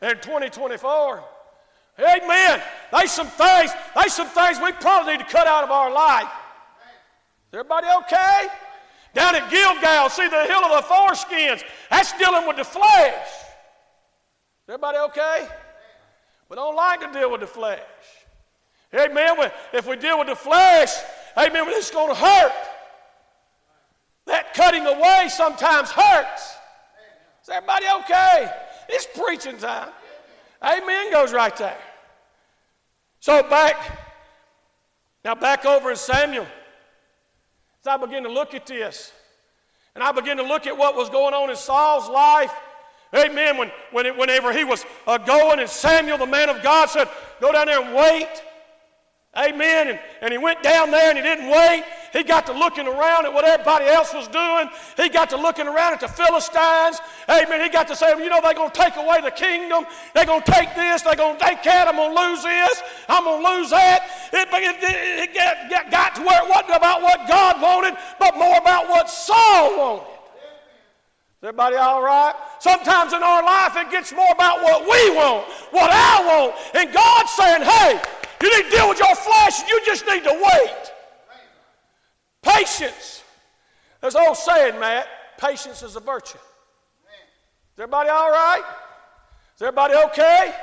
In 0.00 0.16
2024, 0.20 1.22
Amen. 1.98 2.62
There's 2.90 3.10
some 3.10 3.26
things, 3.26 3.70
there's 3.94 4.12
some 4.12 4.28
things 4.28 4.58
we 4.62 4.72
probably 4.72 5.16
need 5.16 5.24
to 5.24 5.30
cut 5.30 5.46
out 5.46 5.64
of 5.64 5.70
our 5.70 5.92
life. 5.92 6.30
Is 7.52 7.58
everybody 7.58 7.86
okay? 8.04 8.48
Down 9.14 9.34
at 9.34 9.50
Gilgal, 9.50 10.08
see 10.08 10.26
the 10.28 10.44
hill 10.46 10.64
of 10.64 10.82
the 10.82 10.88
foreskins. 10.88 11.62
That's 11.90 12.16
dealing 12.18 12.46
with 12.46 12.56
the 12.56 12.64
flesh. 12.64 13.26
Is 14.62 14.68
everybody 14.68 14.98
okay? 14.98 15.48
We 16.48 16.56
don't 16.56 16.76
like 16.76 17.00
to 17.00 17.12
deal 17.18 17.30
with 17.30 17.42
the 17.42 17.46
flesh. 17.46 17.80
Amen. 18.94 19.50
If 19.72 19.86
we 19.86 19.96
deal 19.96 20.18
with 20.18 20.28
the 20.28 20.36
flesh, 20.36 20.94
amen, 21.36 21.64
it's 21.68 21.90
going 21.90 22.08
to 22.08 22.14
hurt. 22.14 22.52
That 24.26 24.54
cutting 24.54 24.86
away 24.86 25.26
sometimes 25.28 25.90
hurts. 25.90 26.56
Is 27.42 27.48
everybody 27.50 27.86
okay? 28.02 28.50
It's 28.88 29.06
preaching 29.14 29.58
time. 29.58 29.88
Amen 30.64 31.10
goes 31.10 31.32
right 31.32 31.56
there. 31.56 31.78
So 33.20 33.42
back, 33.48 33.76
now 35.24 35.34
back 35.34 35.64
over 35.64 35.90
in 35.90 35.96
Samuel, 35.96 36.46
as 37.80 37.86
I 37.86 37.96
begin 37.96 38.22
to 38.24 38.32
look 38.32 38.54
at 38.54 38.66
this, 38.66 39.12
and 39.94 40.02
I 40.02 40.12
begin 40.12 40.36
to 40.38 40.42
look 40.42 40.66
at 40.66 40.76
what 40.76 40.96
was 40.96 41.10
going 41.10 41.34
on 41.34 41.50
in 41.50 41.56
Saul's 41.56 42.08
life. 42.08 42.52
Amen. 43.14 43.58
When, 43.58 43.70
when 43.90 44.06
it, 44.06 44.16
whenever 44.16 44.52
he 44.52 44.64
was 44.64 44.86
uh, 45.06 45.18
going, 45.18 45.60
and 45.60 45.68
Samuel, 45.68 46.16
the 46.16 46.26
man 46.26 46.48
of 46.48 46.62
God, 46.62 46.88
said, 46.88 47.08
Go 47.40 47.52
down 47.52 47.66
there 47.66 47.82
and 47.82 47.94
wait. 47.94 48.42
Amen. 49.36 49.88
And, 49.88 50.00
and 50.22 50.32
he 50.32 50.38
went 50.38 50.62
down 50.62 50.90
there 50.90 51.08
and 51.10 51.18
he 51.18 51.22
didn't 51.22 51.48
wait. 51.48 51.84
He 52.12 52.22
got 52.22 52.44
to 52.46 52.52
looking 52.52 52.86
around 52.86 53.24
at 53.24 53.32
what 53.32 53.44
everybody 53.44 53.86
else 53.86 54.12
was 54.12 54.28
doing. 54.28 54.68
He 54.96 55.08
got 55.08 55.30
to 55.30 55.36
looking 55.36 55.66
around 55.66 55.94
at 55.94 56.00
the 56.00 56.08
Philistines. 56.08 57.00
Amen. 57.28 57.62
He 57.62 57.70
got 57.70 57.88
to 57.88 57.96
say, 57.96 58.10
you 58.22 58.28
know, 58.28 58.40
they're 58.42 58.52
going 58.52 58.70
to 58.70 58.78
take 58.78 58.96
away 58.96 59.20
the 59.22 59.30
kingdom. 59.30 59.86
They're 60.14 60.26
going 60.26 60.42
to 60.42 60.52
take 60.52 60.74
this. 60.74 61.00
They're 61.02 61.16
going 61.16 61.38
to, 61.38 61.44
take 61.44 61.62
can't. 61.62 61.88
I'm 61.88 61.96
going 61.96 62.14
to 62.14 62.20
lose 62.20 62.42
this. 62.42 62.82
I'm 63.08 63.24
going 63.24 63.42
to 63.42 63.48
lose 63.48 63.70
that. 63.70 64.28
It, 64.32 64.48
it, 64.52 64.76
it 64.82 65.70
got, 65.70 65.90
got 65.90 66.14
to 66.16 66.20
where 66.22 66.42
it 66.44 66.48
wasn't 66.48 66.76
about 66.76 67.00
what 67.00 67.26
God 67.26 67.62
wanted, 67.62 67.96
but 68.18 68.36
more 68.36 68.58
about 68.58 68.88
what 68.88 69.08
Saul 69.08 69.78
wanted. 69.78 70.12
Is 71.42 71.48
everybody 71.48 71.76
all 71.76 72.02
right? 72.02 72.34
Sometimes 72.60 73.12
in 73.14 73.22
our 73.22 73.42
life 73.42 73.74
it 73.76 73.90
gets 73.90 74.12
more 74.12 74.30
about 74.32 74.62
what 74.62 74.82
we 74.82 75.16
want, 75.16 75.46
what 75.72 75.90
I 75.90 76.22
want. 76.22 76.54
And 76.74 76.92
God's 76.92 77.32
saying, 77.32 77.62
hey, 77.62 78.00
you 78.42 78.56
need 78.56 78.70
to 78.70 78.76
deal 78.76 78.88
with 78.88 78.98
your 78.98 79.14
flesh, 79.16 79.68
you 79.68 79.80
just 79.84 80.06
need 80.06 80.24
to 80.24 80.32
wait. 80.32 80.81
Patience. 82.42 83.22
There's 84.00 84.14
an 84.14 84.22
old 84.26 84.36
saying, 84.36 84.78
Matt 84.80 85.06
patience 85.38 85.82
is 85.82 85.96
a 85.96 86.00
virtue. 86.00 86.38
Is 86.38 87.78
everybody 87.78 88.10
all 88.10 88.30
right? 88.30 88.62
Is 89.56 89.62
everybody 89.62 89.94
okay? 90.06 90.54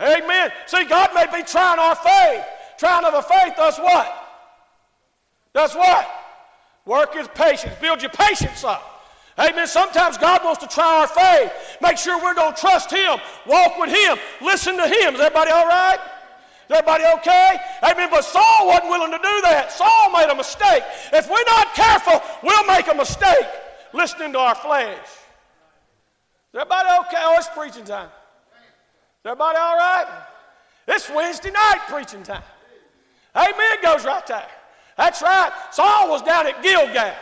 Amen. 0.00 0.50
See, 0.66 0.84
God 0.84 1.10
may 1.14 1.26
be 1.26 1.42
trying 1.42 1.78
our 1.78 1.94
faith. 1.94 2.44
Trying 2.78 3.04
of 3.04 3.14
a 3.14 3.22
faith 3.22 3.54
does 3.56 3.78
what? 3.78 4.12
Does 5.54 5.74
what? 5.74 6.06
Work 6.84 7.16
is 7.16 7.26
patience. 7.28 7.74
Build 7.80 8.02
your 8.02 8.10
patience 8.10 8.62
up. 8.64 8.96
Amen. 9.38 9.66
Sometimes 9.66 10.18
God 10.18 10.44
wants 10.44 10.60
to 10.62 10.68
try 10.68 11.00
our 11.00 11.06
faith. 11.06 11.52
Make 11.80 11.98
sure 11.98 12.22
we're 12.22 12.34
going 12.34 12.54
to 12.54 12.60
trust 12.60 12.90
Him, 12.90 13.18
walk 13.46 13.78
with 13.78 13.90
Him, 13.90 14.18
listen 14.40 14.76
to 14.76 14.86
Him. 14.86 15.14
Is 15.14 15.20
everybody 15.20 15.50
all 15.50 15.66
right? 15.66 15.98
Everybody 16.70 17.04
okay? 17.18 17.56
Amen. 17.82 18.08
But 18.10 18.24
Saul 18.24 18.66
wasn't 18.66 18.88
willing 18.88 19.12
to 19.12 19.18
do 19.18 19.40
that. 19.42 19.72
Saul 19.72 20.10
made 20.12 20.28
a 20.30 20.34
mistake. 20.34 20.82
If 21.12 21.30
we're 21.30 21.44
not 21.46 21.74
careful, 21.74 22.20
we'll 22.42 22.66
make 22.66 22.88
a 22.88 22.94
mistake 22.94 23.46
listening 23.92 24.32
to 24.32 24.38
our 24.38 24.54
flesh. 24.54 25.06
Is 26.52 26.60
everybody 26.60 26.88
okay? 27.06 27.18
Oh, 27.20 27.36
it's 27.38 27.48
preaching 27.48 27.84
time. 27.84 28.08
Is 28.08 29.26
everybody 29.26 29.58
all 29.58 29.76
right? 29.76 30.06
It's 30.88 31.10
Wednesday 31.10 31.50
night 31.50 31.80
preaching 31.88 32.22
time. 32.22 32.42
Amen 33.34 33.76
goes 33.82 34.04
right 34.04 34.26
there. 34.26 34.48
That's 34.96 35.20
right. 35.20 35.52
Saul 35.72 36.08
was 36.08 36.22
down 36.22 36.46
at 36.46 36.62
Gilgal. 36.62 37.12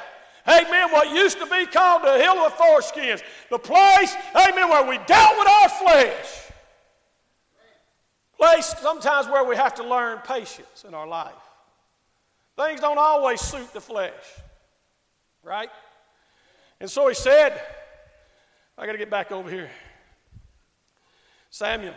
Amen. 0.47 0.93
What 0.93 1.11
used 1.11 1.39
to 1.39 1.47
be 1.47 1.67
called 1.67 2.03
the 2.03 2.19
Hill 2.19 2.39
of 2.45 2.53
Foreskins. 2.55 3.23
The 3.51 3.59
place, 3.59 4.15
amen, 4.35 4.69
where 4.69 4.87
we 4.87 4.99
dealt 5.07 5.39
with 5.39 5.49
our 5.49 5.69
flesh 5.71 6.44
place 8.39 8.75
sometimes 8.81 9.27
where 9.29 9.45
we 9.45 9.57
have 9.57 9.75
to 9.75 9.85
learn 9.85 10.19
patience 10.19 10.85
in 10.87 10.95
our 10.95 11.07
life. 11.07 11.33
Things 12.57 12.81
don't 12.81 12.99
always 12.99 13.41
suit 13.41 13.73
the 13.73 13.81
flesh, 13.81 14.13
right? 15.43 15.71
And 16.81 16.91
so 16.91 17.09
he 17.09 17.15
said, 17.15 17.61
I 18.77 18.87
got 18.87 18.93
to 18.93 18.99
get 18.99 19.11
back 19.11 19.33
over 19.33 19.51
here. 19.51 19.71
Samuel. 21.51 21.95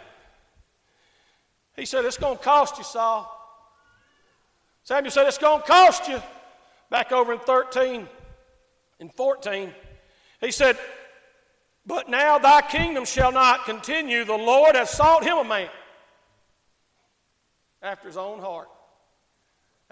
He 1.76 1.86
said, 1.86 2.06
It's 2.06 2.18
going 2.18 2.38
to 2.38 2.44
cost 2.44 2.78
you, 2.78 2.84
Saul. 2.84 3.34
Samuel 4.84 5.12
said, 5.12 5.28
It's 5.28 5.38
going 5.38 5.62
to 5.62 5.68
cost 5.68 6.08
you. 6.08 6.22
Back 6.90 7.12
over 7.12 7.34
in 7.34 7.40
13 7.40 8.08
and 9.00 9.14
14, 9.14 9.74
he 10.40 10.52
said, 10.52 10.78
But 11.86 12.10
now 12.10 12.38
thy 12.38 12.62
kingdom 12.62 13.04
shall 13.04 13.32
not 13.32 13.66
continue. 13.66 14.24
The 14.24 14.38
Lord 14.38 14.76
has 14.76 14.90
sought 14.90 15.24
him 15.24 15.38
a 15.38 15.44
man 15.44 15.70
after 17.88 18.08
his 18.08 18.18
own 18.18 18.40
heart. 18.40 18.68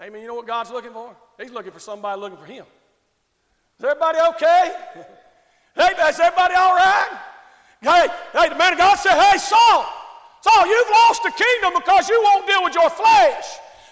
Amen. 0.00 0.20
You 0.20 0.28
know 0.28 0.34
what 0.34 0.46
God's 0.46 0.70
looking 0.70 0.92
for? 0.92 1.16
He's 1.40 1.50
looking 1.50 1.72
for 1.72 1.80
somebody 1.80 2.20
looking 2.20 2.38
for 2.38 2.44
him. 2.44 2.66
Is 3.78 3.84
everybody 3.84 4.18
okay? 4.36 4.76
hey, 5.74 5.90
is 6.08 6.20
everybody 6.20 6.54
all 6.54 6.76
right? 6.76 7.18
Hey, 7.80 8.06
hey, 8.32 8.48
the 8.50 8.56
man 8.56 8.74
of 8.74 8.78
God 8.78 8.96
said, 8.96 9.16
Hey, 9.16 9.38
Saul, 9.38 9.86
Saul, 10.42 10.66
you've 10.66 10.90
lost 10.90 11.22
the 11.22 11.32
kingdom 11.32 11.72
because 11.74 12.08
you 12.08 12.20
won't 12.22 12.46
deal 12.46 12.62
with 12.62 12.74
your 12.74 12.90
flesh. 12.90 13.44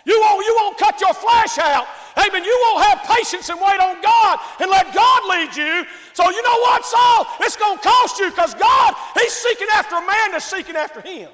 You 0.04 0.20
won't, 0.20 0.44
you 0.44 0.54
won't 0.60 0.76
cut 0.76 1.00
your 1.00 1.14
flesh 1.14 1.56
out. 1.58 1.86
Amen. 2.18 2.44
You 2.44 2.58
won't 2.68 2.84
have 2.84 3.02
patience 3.08 3.48
and 3.48 3.58
wait 3.58 3.80
on 3.80 4.00
God 4.02 4.38
and 4.60 4.70
let 4.70 4.94
God 4.94 5.22
lead 5.28 5.56
you. 5.56 5.86
So 6.12 6.30
you 6.30 6.42
know 6.42 6.58
what, 6.60 6.84
Saul? 6.84 7.26
It's 7.40 7.56
going 7.56 7.78
to 7.78 7.82
cost 7.82 8.20
you 8.20 8.28
because 8.28 8.54
God, 8.54 8.94
He's 9.14 9.32
seeking 9.32 9.68
after 9.72 9.96
a 9.96 10.06
man 10.06 10.32
that's 10.32 10.44
seeking 10.44 10.76
after 10.76 11.00
Him. 11.00 11.30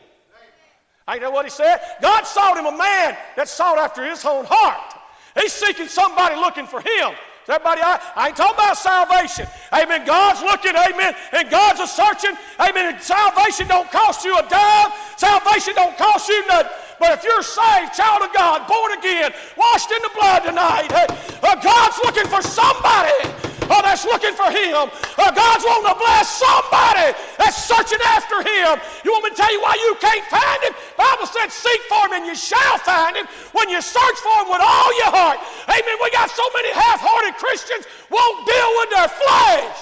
I 1.06 1.18
know 1.18 1.30
what 1.30 1.44
he 1.44 1.50
said. 1.50 1.80
God 2.00 2.24
sought 2.24 2.56
him 2.56 2.66
a 2.66 2.76
man 2.76 3.16
that 3.36 3.48
sought 3.48 3.78
after 3.78 4.04
his 4.04 4.24
own 4.24 4.44
heart. 4.48 4.94
He's 5.40 5.52
seeking 5.52 5.88
somebody 5.88 6.36
looking 6.36 6.66
for 6.66 6.80
him. 6.80 7.14
Everybody, 7.48 7.80
I, 7.82 7.98
I 8.14 8.28
ain't 8.28 8.36
talking 8.36 8.54
about 8.54 8.78
salvation. 8.78 9.46
Amen. 9.72 10.06
God's 10.06 10.38
looking, 10.42 10.70
amen, 10.70 11.16
and 11.32 11.50
God's 11.50 11.80
a 11.80 11.88
searching. 11.88 12.38
Amen. 12.60 12.94
And 12.94 13.02
salvation 13.02 13.66
don't 13.66 13.90
cost 13.90 14.24
you 14.24 14.38
a 14.38 14.46
dime. 14.46 14.92
Salvation 15.16 15.74
don't 15.74 15.98
cost 15.98 16.28
you 16.28 16.46
nothing. 16.46 16.70
But 17.00 17.18
if 17.18 17.24
you're 17.24 17.42
saved, 17.42 17.94
child 17.94 18.22
of 18.22 18.32
God, 18.32 18.68
born 18.68 18.92
again, 18.92 19.32
washed 19.56 19.90
in 19.90 19.98
the 20.02 20.10
blood 20.14 20.44
tonight, 20.44 20.92
hey, 20.92 21.06
uh, 21.42 21.56
God's 21.58 21.98
looking 22.04 22.28
for 22.30 22.42
somebody 22.42 23.39
oh, 23.70 23.80
that's 23.82 24.04
looking 24.04 24.34
for 24.34 24.50
him. 24.50 24.90
Uh, 25.16 25.30
God's 25.30 25.64
wanting 25.64 25.94
to 25.94 25.98
bless 25.98 26.26
somebody 26.28 27.14
that's 27.38 27.56
searching 27.62 28.02
after 28.04 28.42
him. 28.42 28.76
You 29.06 29.14
want 29.14 29.24
me 29.24 29.30
to 29.30 29.38
tell 29.38 29.52
you 29.52 29.62
why 29.62 29.78
you 29.78 29.96
can't 30.02 30.26
find 30.26 30.60
him? 30.66 30.74
Bible 30.98 31.26
said, 31.26 31.48
seek 31.48 31.80
for 31.88 32.10
him 32.10 32.20
and 32.20 32.26
you 32.26 32.34
shall 32.34 32.78
find 32.82 33.16
him 33.16 33.26
when 33.52 33.70
you 33.70 33.80
search 33.80 34.18
for 34.20 34.34
him 34.42 34.48
with 34.50 34.62
all 34.62 34.90
your 34.98 35.12
heart. 35.14 35.38
Amen. 35.70 35.96
We 36.02 36.10
got 36.10 36.30
so 36.30 36.44
many 36.54 36.74
half-hearted 36.74 37.38
Christians 37.38 37.86
won't 38.10 38.46
deal 38.46 38.70
with 38.82 38.90
their 38.90 39.08
flesh. 39.08 39.78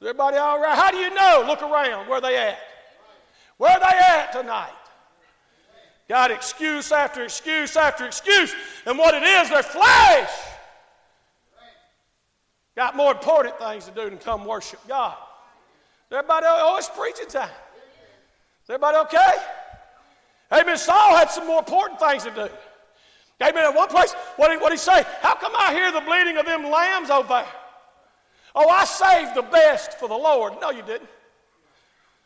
Is 0.00 0.08
everybody 0.08 0.38
all 0.38 0.60
right? 0.60 0.78
How 0.78 0.90
do 0.90 0.96
you 0.96 1.12
know? 1.12 1.44
Look 1.46 1.62
around. 1.62 2.08
Where 2.08 2.20
they 2.20 2.36
at? 2.36 2.58
Where 3.58 3.78
they 3.78 3.98
at 3.98 4.32
tonight? 4.32 4.72
Got 6.08 6.30
excuse 6.30 6.90
after 6.90 7.22
excuse 7.22 7.76
after 7.76 8.06
excuse. 8.06 8.54
And 8.86 8.98
what 8.98 9.14
it 9.14 9.22
is, 9.22 9.50
their 9.50 9.62
flesh. 9.62 10.30
Got 12.76 12.96
more 12.96 13.12
important 13.12 13.58
things 13.58 13.86
to 13.86 13.90
do 13.90 14.08
than 14.08 14.18
come 14.18 14.44
worship 14.44 14.80
God. 14.86 15.16
Everybody, 16.10 16.46
oh, 16.48 16.76
it's 16.76 16.88
preaching 16.88 17.28
time. 17.28 17.50
Is 18.64 18.70
everybody 18.70 18.96
okay? 18.98 19.32
Amen. 20.52 20.76
Saul 20.76 21.16
had 21.16 21.30
some 21.30 21.46
more 21.46 21.60
important 21.60 22.00
things 22.00 22.24
to 22.24 22.30
do. 22.30 22.48
Amen. 23.42 23.64
At 23.64 23.74
one 23.74 23.88
place, 23.88 24.12
what 24.36 24.48
did, 24.48 24.60
did 24.60 24.72
he 24.72 24.78
say? 24.78 25.04
How 25.20 25.34
come 25.34 25.52
I 25.56 25.72
hear 25.72 25.92
the 25.92 26.00
bleating 26.00 26.36
of 26.36 26.46
them 26.46 26.70
lambs 26.70 27.10
over 27.10 27.28
there? 27.28 27.46
Oh, 28.54 28.68
I 28.68 28.84
saved 28.84 29.36
the 29.36 29.42
best 29.42 29.98
for 29.98 30.08
the 30.08 30.14
Lord. 30.14 30.54
No, 30.60 30.70
you 30.70 30.82
didn't. 30.82 31.08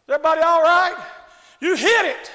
Is 0.06 0.08
everybody 0.08 0.40
all 0.40 0.62
right? 0.62 0.96
You 1.60 1.76
hit 1.76 2.06
it. 2.06 2.30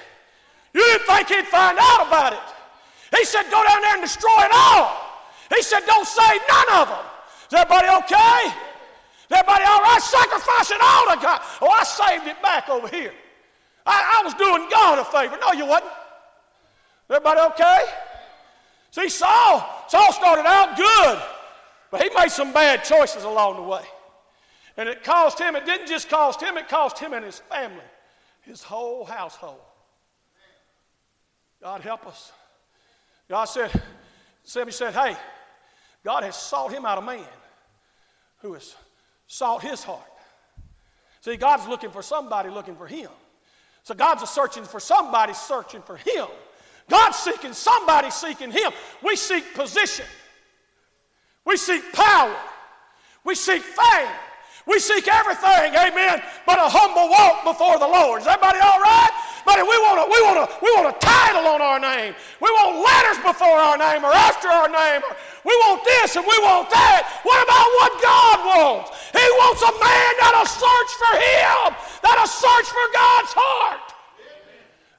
You 0.74 0.82
didn't 0.82 1.08
think 1.08 1.28
he'd 1.30 1.48
find 1.48 1.78
out 1.80 2.08
about 2.08 2.34
it. 2.34 3.18
He 3.18 3.26
said, 3.26 3.44
go 3.50 3.64
down 3.64 3.82
there 3.82 3.94
and 3.94 4.04
destroy 4.04 4.44
it 4.44 4.52
all. 4.54 4.96
He 5.54 5.64
said, 5.64 5.82
don't 5.88 6.08
save 6.08 6.42
none 6.48 6.82
of 6.82 6.88
them. 6.90 7.06
Is 7.50 7.56
everybody 7.56 7.88
okay? 7.88 8.46
Is 8.46 9.32
everybody 9.32 9.64
all 9.64 9.82
right? 9.82 10.00
Sacrifice 10.02 10.70
it 10.70 10.78
all 10.82 11.16
to 11.16 11.22
God. 11.22 11.42
Oh, 11.62 11.70
I 11.70 11.84
saved 11.84 12.28
it 12.28 12.40
back 12.44 12.70
over 12.70 12.88
here. 12.88 13.12
I, 13.88 14.20
I 14.20 14.24
was 14.24 14.36
doing 14.36 14.70
God 14.70 15.00
a 15.00 15.06
favor. 15.06 15.36
No, 15.42 15.54
you 15.54 15.66
wasn't. 15.66 15.92
Everybody 17.10 17.42
okay? 17.54 17.86
See, 18.92 19.10
Saul, 19.10 19.68
Saul 19.88 20.14
started 20.14 20.46
out 20.46 20.78
good, 20.78 21.22
but 21.90 22.04
he 22.04 22.10
made 22.16 22.30
some 22.30 22.54
bad 22.54 22.84
choices 22.84 23.24
along 23.24 23.56
the 23.56 23.64
way. 23.64 23.84
And 24.78 24.88
it 24.88 25.04
cost 25.04 25.40
him, 25.40 25.56
it 25.56 25.66
didn't 25.66 25.88
just 25.88 26.08
cost 26.08 26.42
him, 26.42 26.56
it 26.56 26.70
cost 26.70 27.00
him 27.00 27.14
and 27.14 27.26
his 27.26 27.40
family, 27.40 27.84
his 28.42 28.62
whole 28.62 29.06
household. 29.06 29.60
God 31.64 31.82
help 31.82 32.06
us. 32.06 32.32
God 33.28 33.46
said, 33.46 33.72
He 34.44 34.72
said, 34.72 34.94
hey, 34.94 35.18
God 36.04 36.24
has 36.24 36.36
sought 36.36 36.72
him 36.72 36.86
out 36.86 37.00
a 37.00 37.02
man 37.02 37.26
who 38.42 38.54
has 38.54 38.76
sought 39.28 39.62
his 39.62 39.84
heart. 39.84 40.02
See, 41.22 41.36
God's 41.38 41.68
looking 41.68 41.92
for 41.92 42.02
somebody 42.02 42.50
looking 42.50 42.76
for 42.76 42.88
him. 42.88 43.10
So 43.84 43.94
God's 43.94 44.30
searching 44.30 44.64
for 44.64 44.80
somebody 44.80 45.34
searching 45.34 45.82
for 45.82 45.98
him. 45.98 46.28
God's 46.90 47.18
seeking 47.18 47.54
somebody 47.54 48.10
seeking 48.10 48.52
him. 48.52 48.72
We 49.04 49.16
seek 49.16 49.54
position. 49.54 50.06
We 51.46 51.58
seek 51.58 51.94
power. 51.94 52.36
We 53.24 53.36
seek 53.36 53.62
fame. 53.62 54.10
We 54.70 54.78
seek 54.78 55.10
everything, 55.10 55.74
amen, 55.74 56.22
but 56.46 56.62
a 56.62 56.70
humble 56.70 57.10
walk 57.10 57.42
before 57.42 57.82
the 57.82 57.90
Lord. 57.90 58.22
Is 58.22 58.30
everybody 58.30 58.62
all 58.62 58.78
right? 58.78 59.10
But 59.42 59.58
we 59.66 59.74
want 59.82 59.98
a, 59.98 60.06
we 60.06 60.20
want 60.22 60.38
a, 60.38 60.48
we 60.62 60.70
want 60.78 60.94
a 60.94 60.98
title 61.02 61.50
on 61.50 61.58
our 61.58 61.82
name. 61.82 62.14
We 62.38 62.54
want 62.54 62.78
letters 62.78 63.18
before 63.26 63.58
our 63.58 63.82
name 63.82 64.06
or 64.06 64.14
after 64.14 64.46
our 64.46 64.70
name. 64.70 65.02
We 65.42 65.58
want 65.66 65.82
this 65.82 66.22
and 66.22 66.22
we 66.22 66.38
want 66.46 66.70
that. 66.70 67.02
What 67.26 67.42
about 67.42 67.68
what 67.82 67.92
God 67.98 68.38
wants? 68.46 68.94
He 69.10 69.26
wants 69.42 69.66
a 69.66 69.74
man 69.74 70.12
that'll 70.22 70.46
search 70.46 70.92
for 71.02 71.14
Him, 71.18 71.74
that'll 72.06 72.30
search 72.30 72.70
for 72.70 72.88
God's 72.94 73.34
heart. 73.34 73.90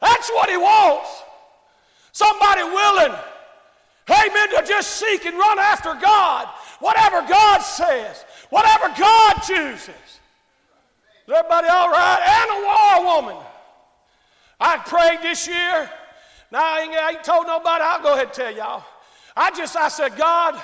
That's 0.02 0.28
what 0.34 0.50
He 0.50 0.58
wants. 0.58 1.14
Somebody 2.10 2.66
willing, 2.66 3.14
amen, 4.10 4.48
to 4.50 4.66
just 4.66 4.98
seek 4.98 5.30
and 5.30 5.38
run 5.38 5.62
after 5.62 5.94
God. 5.94 6.50
Whatever 6.80 7.22
God 7.22 7.60
says, 7.60 8.24
whatever 8.50 8.88
God 8.98 9.34
chooses. 9.40 9.88
Is 9.88 11.34
everybody 11.34 11.68
all 11.68 11.90
right? 11.90 12.20
And 12.26 12.50
a 12.50 13.04
war 13.04 13.16
woman. 13.16 13.42
I 14.58 14.76
prayed 14.78 15.22
this 15.22 15.46
year. 15.48 15.90
Now, 16.52 16.62
I 16.62 16.80
ain't, 16.80 16.94
I 16.94 17.10
ain't 17.12 17.24
told 17.24 17.46
nobody. 17.46 17.82
I'll 17.82 18.02
go 18.02 18.14
ahead 18.14 18.26
and 18.26 18.34
tell 18.34 18.54
y'all. 18.54 18.84
I 19.36 19.50
just, 19.52 19.76
I 19.76 19.88
said, 19.88 20.16
God, 20.16 20.60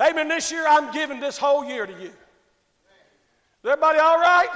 amen, 0.00 0.28
this 0.28 0.50
year 0.50 0.66
I'm 0.68 0.92
giving 0.92 1.20
this 1.20 1.38
whole 1.38 1.64
year 1.64 1.86
to 1.86 1.92
you. 1.92 2.08
Is 2.08 3.64
everybody 3.64 3.98
all 4.00 4.18
right? 4.18 4.48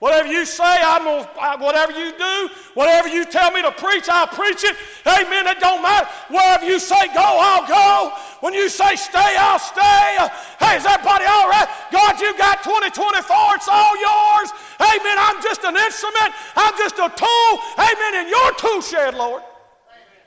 Whatever 0.00 0.28
you 0.28 0.46
say, 0.46 0.64
I'm 0.64 1.04
gonna, 1.04 1.62
whatever 1.62 1.92
you 1.92 2.16
do, 2.16 2.48
whatever 2.72 3.06
you 3.06 3.26
tell 3.26 3.50
me 3.50 3.60
to 3.60 3.70
preach, 3.70 4.08
I'll 4.08 4.26
preach 4.26 4.64
it. 4.64 4.74
Amen. 5.06 5.46
It 5.46 5.60
don't 5.60 5.82
matter. 5.82 6.08
Wherever 6.30 6.64
you 6.64 6.78
say 6.80 7.06
go, 7.08 7.20
I'll 7.20 7.68
go. 7.68 8.16
When 8.40 8.54
you 8.54 8.70
say 8.70 8.96
stay, 8.96 9.36
I'll 9.36 9.58
stay. 9.58 10.16
Hey, 10.58 10.78
is 10.78 10.86
everybody 10.86 11.26
all 11.26 11.50
right? 11.50 11.68
God, 11.92 12.18
you 12.18 12.36
got 12.38 12.62
2024. 12.64 13.56
It's 13.56 13.68
all 13.70 13.94
yours. 14.00 14.50
Amen. 14.80 15.16
I'm 15.20 15.42
just 15.42 15.64
an 15.64 15.76
instrument. 15.76 16.32
I'm 16.56 16.72
just 16.78 16.94
a 16.96 17.12
tool. 17.14 17.60
Amen. 17.76 18.24
In 18.24 18.28
your 18.30 18.52
tool 18.54 18.80
shed, 18.80 19.14
Lord. 19.14 19.42
Amen. 19.42 20.24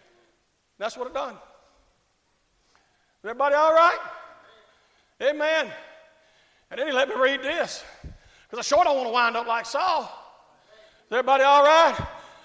That's 0.77 0.95
what 0.95 1.07
it 1.07 1.15
done. 1.15 1.33
Is 1.33 1.39
Everybody 3.25 3.55
all 3.55 3.73
right? 3.73 3.99
Amen. 5.19 5.65
And 6.69 6.79
then 6.79 6.85
he 6.85 6.93
let 6.93 7.09
me 7.09 7.15
read 7.15 7.41
this. 7.41 7.83
Because 8.53 8.71
I 8.71 8.75
sure 8.75 8.83
don't 8.83 8.95
want 8.95 9.07
to 9.07 9.11
wind 9.11 9.35
up 9.35 9.47
like 9.47 9.65
Saul. 9.65 10.03
Is 11.07 11.11
everybody 11.11 11.43
all 11.43 11.63
right? 11.63 11.99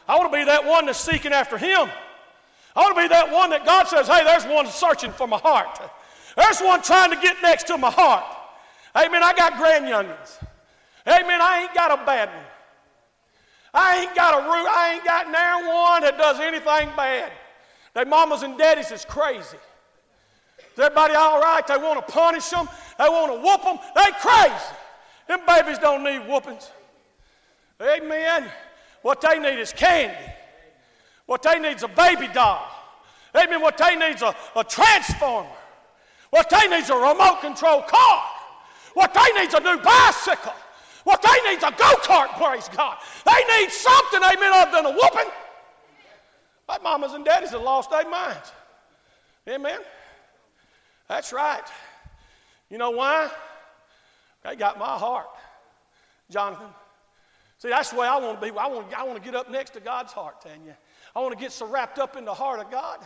I 0.09 0.17
want 0.17 0.33
to 0.33 0.39
be 0.39 0.43
that 0.43 0.65
one 0.65 0.87
that's 0.87 0.99
seeking 0.99 1.35
after 1.35 1.59
him. 1.59 1.87
I 2.75 2.81
want 2.81 2.97
to 2.97 3.03
be 3.03 3.09
that 3.09 3.31
one 3.31 3.51
that 3.51 3.67
God 3.67 3.89
says, 3.89 4.09
hey, 4.09 4.25
there's 4.25 4.47
one 4.47 4.67
searching 4.69 5.13
for 5.13 5.27
my 5.27 5.37
heart. 5.37 5.79
There's 6.35 6.61
one 6.61 6.81
trying 6.81 7.11
to 7.11 7.17
get 7.21 7.37
next 7.43 7.67
to 7.67 7.77
my 7.77 7.91
heart. 7.91 8.25
Amen. 8.97 9.23
I 9.23 9.35
got 9.35 9.59
grand 9.59 9.85
youngins. 9.85 10.43
Amen. 11.07 11.43
I 11.43 11.65
ain't 11.65 11.75
got 11.75 11.91
a 11.91 12.03
bad 12.07 12.31
one. 12.31 12.47
I 13.75 14.01
ain't 14.01 14.15
got 14.15 14.33
a 14.33 14.45
root. 14.45 14.67
I 14.67 14.95
ain't 14.95 15.05
got 15.05 15.27
near 15.27 15.69
one 15.69 16.01
that 16.05 16.17
does 16.17 16.41
anything 16.41 16.89
bad. 16.97 17.31
Their 17.93 18.07
mamas 18.07 18.45
and 18.45 18.57
daddies 18.57 18.91
is 18.93 19.05
crazy. 19.05 19.59
Is 20.73 20.79
everybody 20.79 21.13
all 21.13 21.39
right? 21.39 21.67
They 21.67 21.77
want 21.77 22.07
to 22.07 22.11
punish 22.11 22.49
them. 22.49 22.67
They 22.99 23.11
want 23.11 23.31
to 23.31 23.47
whoop 23.47 23.63
them. 23.63 23.79
They 23.95 24.11
crazy. 24.23 24.75
Them 25.29 25.41
babies 25.47 25.79
don't 25.79 26.03
need 26.03 26.27
whoopings. 26.27 26.71
Amen. 27.81 28.51
What 29.03 29.21
they 29.21 29.39
need 29.39 29.61
is 29.61 29.73
candy. 29.73 30.17
What 31.27 31.43
they 31.43 31.59
need 31.59 31.77
is 31.77 31.83
a 31.83 31.89
baby 31.89 32.29
doll. 32.33 32.67
Amen. 33.37 33.61
What 33.61 33.77
they 33.77 33.95
need 33.95 34.17
is 34.17 34.23
a, 34.23 34.35
a 34.57 34.65
transformer. 34.65 35.49
What 36.31 36.51
they 36.51 36.67
need 36.69 36.83
is 36.83 36.91
a 36.91 36.97
remote 36.97 37.41
control 37.41 37.83
car. 37.83 38.25
What 38.95 39.15
they 39.15 39.41
need 39.41 39.49
is 39.49 39.55
a 39.55 39.61
new 39.61 39.79
bicycle. 39.79 40.55
What 41.05 41.23
they 41.23 41.51
need 41.51 41.59
is 41.59 41.63
a 41.63 41.71
go 41.71 41.95
kart, 42.03 42.29
praise 42.37 42.69
God. 42.75 42.99
They 43.25 43.61
need 43.61 43.71
something, 43.71 44.21
amen, 44.21 44.51
other 44.53 44.71
than 44.73 44.87
a 44.87 44.91
whooping. 44.91 45.31
My 46.67 46.79
mamas 46.79 47.13
and 47.13 47.25
daddies 47.25 47.51
have 47.51 47.63
lost 47.63 47.91
their 47.91 48.09
minds. 48.09 48.53
Amen. 49.49 49.81
That's 51.09 51.33
right. 51.33 51.65
You 52.69 52.77
know 52.77 52.91
why? 52.91 53.31
They 54.45 54.57
got 54.57 54.79
my 54.79 54.97
heart, 54.97 55.27
Jonathan. 56.31 56.69
See, 57.59 57.69
that's 57.69 57.91
the 57.91 57.97
way 57.97 58.07
I 58.07 58.19
want 58.19 58.41
to 58.41 58.53
be. 58.53 58.57
I 58.57 58.67
want, 58.69 58.95
I 58.97 59.03
want 59.05 59.19
to 59.19 59.25
get 59.25 59.35
up 59.35 59.51
next 59.51 59.71
to 59.71 59.81
God's 59.81 60.13
heart, 60.13 60.41
Tanya. 60.41 60.77
I 61.15 61.21
want 61.21 61.37
to 61.37 61.41
get 61.41 61.51
so 61.51 61.67
wrapped 61.67 61.99
up 61.99 62.17
in 62.17 62.25
the 62.25 62.35
heart 62.35 62.61
of 62.61 62.71
God. 62.71 63.01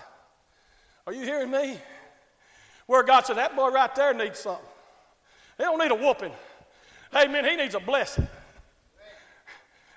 Are 1.06 1.12
you 1.12 1.22
hearing 1.22 1.50
me? 1.50 1.78
Where 2.86 3.02
God 3.02 3.24
said, 3.24 3.36
that 3.36 3.56
boy 3.56 3.70
right 3.70 3.94
there 3.94 4.12
needs 4.12 4.38
something. 4.38 4.64
He 5.56 5.64
don't 5.64 5.78
need 5.78 5.90
a 5.90 5.94
whooping. 5.94 6.32
Hey, 7.12 7.28
man, 7.28 7.44
He 7.44 7.56
needs 7.56 7.74
a 7.74 7.80
blessing. 7.80 8.26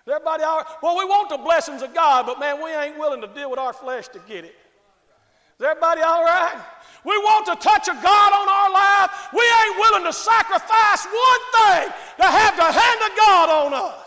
Everybody, 0.07 0.43
all 0.43 0.57
right? 0.57 0.67
well, 0.83 0.97
we 0.97 1.05
want 1.05 1.29
the 1.29 1.37
blessings 1.37 1.81
of 1.81 1.93
God, 1.93 2.27
but 2.27 2.39
man, 2.39 2.63
we 2.63 2.69
ain't 2.69 2.97
willing 2.97 3.21
to 3.21 3.27
deal 3.27 3.49
with 3.49 3.59
our 3.59 3.73
flesh 3.73 4.07
to 4.09 4.19
get 4.19 4.45
it. 4.45 4.55
Is 5.59 5.65
everybody 5.65 6.01
all 6.01 6.23
right? 6.23 6.61
We 7.05 7.15
want 7.19 7.45
to 7.45 7.55
touch 7.55 7.87
a 7.87 7.93
God 7.93 8.31
on 8.33 8.47
our 8.49 8.71
life. 8.73 9.29
We 9.31 9.45
ain't 9.45 9.77
willing 9.77 10.03
to 10.05 10.13
sacrifice 10.13 11.05
one 11.05 11.43
thing 11.53 11.93
to 12.17 12.25
have 12.25 12.57
the 12.57 12.65
hand 12.65 12.99
of 13.05 13.11
God 13.15 13.49
on 13.49 13.73
us. 13.73 14.05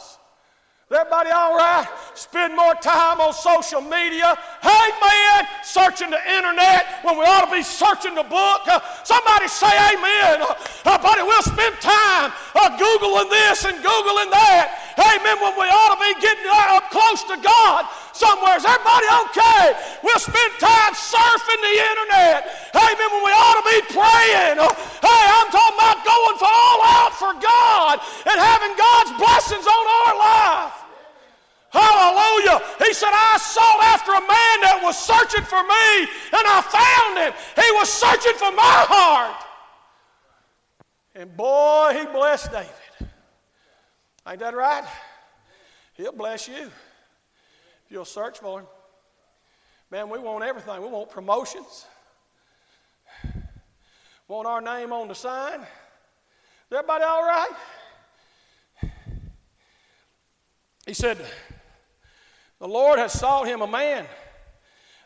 Everybody 0.90 1.28
all 1.30 1.54
right? 1.54 1.86
Spend 2.14 2.56
more 2.56 2.74
time 2.74 3.20
on 3.20 3.34
social 3.34 3.82
media. 3.82 4.34
Hey, 4.62 4.88
man, 5.04 5.46
searching 5.62 6.08
the 6.08 6.18
internet 6.32 7.04
when 7.04 7.18
we 7.18 7.24
ought 7.24 7.44
to 7.44 7.52
be 7.52 7.62
searching 7.62 8.14
the 8.14 8.24
book. 8.24 8.64
Uh, 8.64 8.80
somebody 9.04 9.48
say 9.48 9.68
amen. 9.68 10.40
Uh, 10.40 10.56
uh, 10.86 10.96
buddy, 10.96 11.22
we'll 11.22 11.42
spend 11.42 11.76
time 11.84 12.32
uh, 12.56 12.72
Googling 12.80 13.28
this 13.28 13.66
and 13.66 13.76
Googling 13.84 14.32
that. 14.32 14.87
Amen, 14.98 15.38
when 15.38 15.54
we 15.54 15.66
ought 15.70 15.94
to 15.94 16.00
be 16.02 16.10
getting 16.18 16.42
up 16.50 16.90
close 16.90 17.22
to 17.30 17.38
God 17.38 17.86
somewhere. 18.10 18.58
Is 18.58 18.66
everybody 18.66 19.06
okay? 19.30 19.78
We'll 20.02 20.18
spend 20.18 20.50
time 20.58 20.90
surfing 20.98 21.62
the 21.62 21.74
internet. 21.78 22.50
Amen, 22.74 23.08
when 23.14 23.22
we 23.22 23.30
ought 23.30 23.62
to 23.62 23.66
be 23.70 23.80
praying. 23.94 24.58
Hey, 24.58 25.22
I'm 25.38 25.48
talking 25.54 25.78
about 25.78 26.02
going 26.02 26.36
for 26.42 26.50
all 26.50 26.80
out 26.82 27.14
for 27.14 27.32
God 27.38 28.02
and 28.26 28.36
having 28.42 28.74
God's 28.74 29.14
blessings 29.22 29.66
on 29.70 29.84
our 29.86 30.12
life. 30.18 30.74
Hallelujah. 31.70 32.58
He 32.82 32.92
said, 32.92 33.12
I 33.12 33.38
sought 33.38 33.82
after 33.94 34.12
a 34.12 34.24
man 34.24 34.56
that 34.66 34.80
was 34.82 34.98
searching 34.98 35.44
for 35.44 35.62
me, 35.62 36.08
and 36.32 36.42
I 36.42 36.58
found 36.64 37.18
him. 37.22 37.32
He 37.54 37.70
was 37.78 37.92
searching 37.92 38.34
for 38.34 38.50
my 38.50 38.78
heart. 38.88 39.44
And 41.14 41.36
boy, 41.36 41.94
he 41.98 42.06
blessed 42.06 42.52
David. 42.52 42.87
Ain't 44.28 44.40
that 44.40 44.54
right? 44.54 44.84
He'll 45.94 46.12
bless 46.12 46.48
you 46.48 46.54
if 46.54 46.72
you'll 47.88 48.04
search 48.04 48.38
for 48.40 48.60
him. 48.60 48.66
Man, 49.90 50.10
we 50.10 50.18
want 50.18 50.44
everything. 50.44 50.82
We 50.82 50.88
want 50.88 51.08
promotions. 51.08 51.86
Want 54.28 54.46
our 54.46 54.60
name 54.60 54.92
on 54.92 55.08
the 55.08 55.14
sign. 55.14 55.60
Is 55.60 55.66
everybody 56.72 57.04
all 57.04 57.22
right? 57.22 57.50
He 60.86 60.92
said, 60.92 61.16
The 62.58 62.68
Lord 62.68 62.98
has 62.98 63.18
sought 63.18 63.46
him 63.46 63.62
a 63.62 63.66
man 63.66 64.04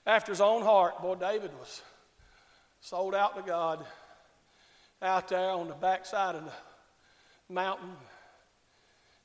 after 0.05 0.33
his 0.33 0.41
own 0.41 0.63
heart. 0.63 1.01
Boy, 1.01 1.15
David 1.15 1.53
was 1.61 1.83
sold 2.81 3.15
out 3.15 3.37
to 3.37 3.43
God 3.43 3.85
out 5.01 5.29
there 5.29 5.51
on 5.51 5.69
the 5.69 5.75
backside 5.75 6.35
of 6.35 6.45
the 6.45 6.53
mountain. 7.49 7.95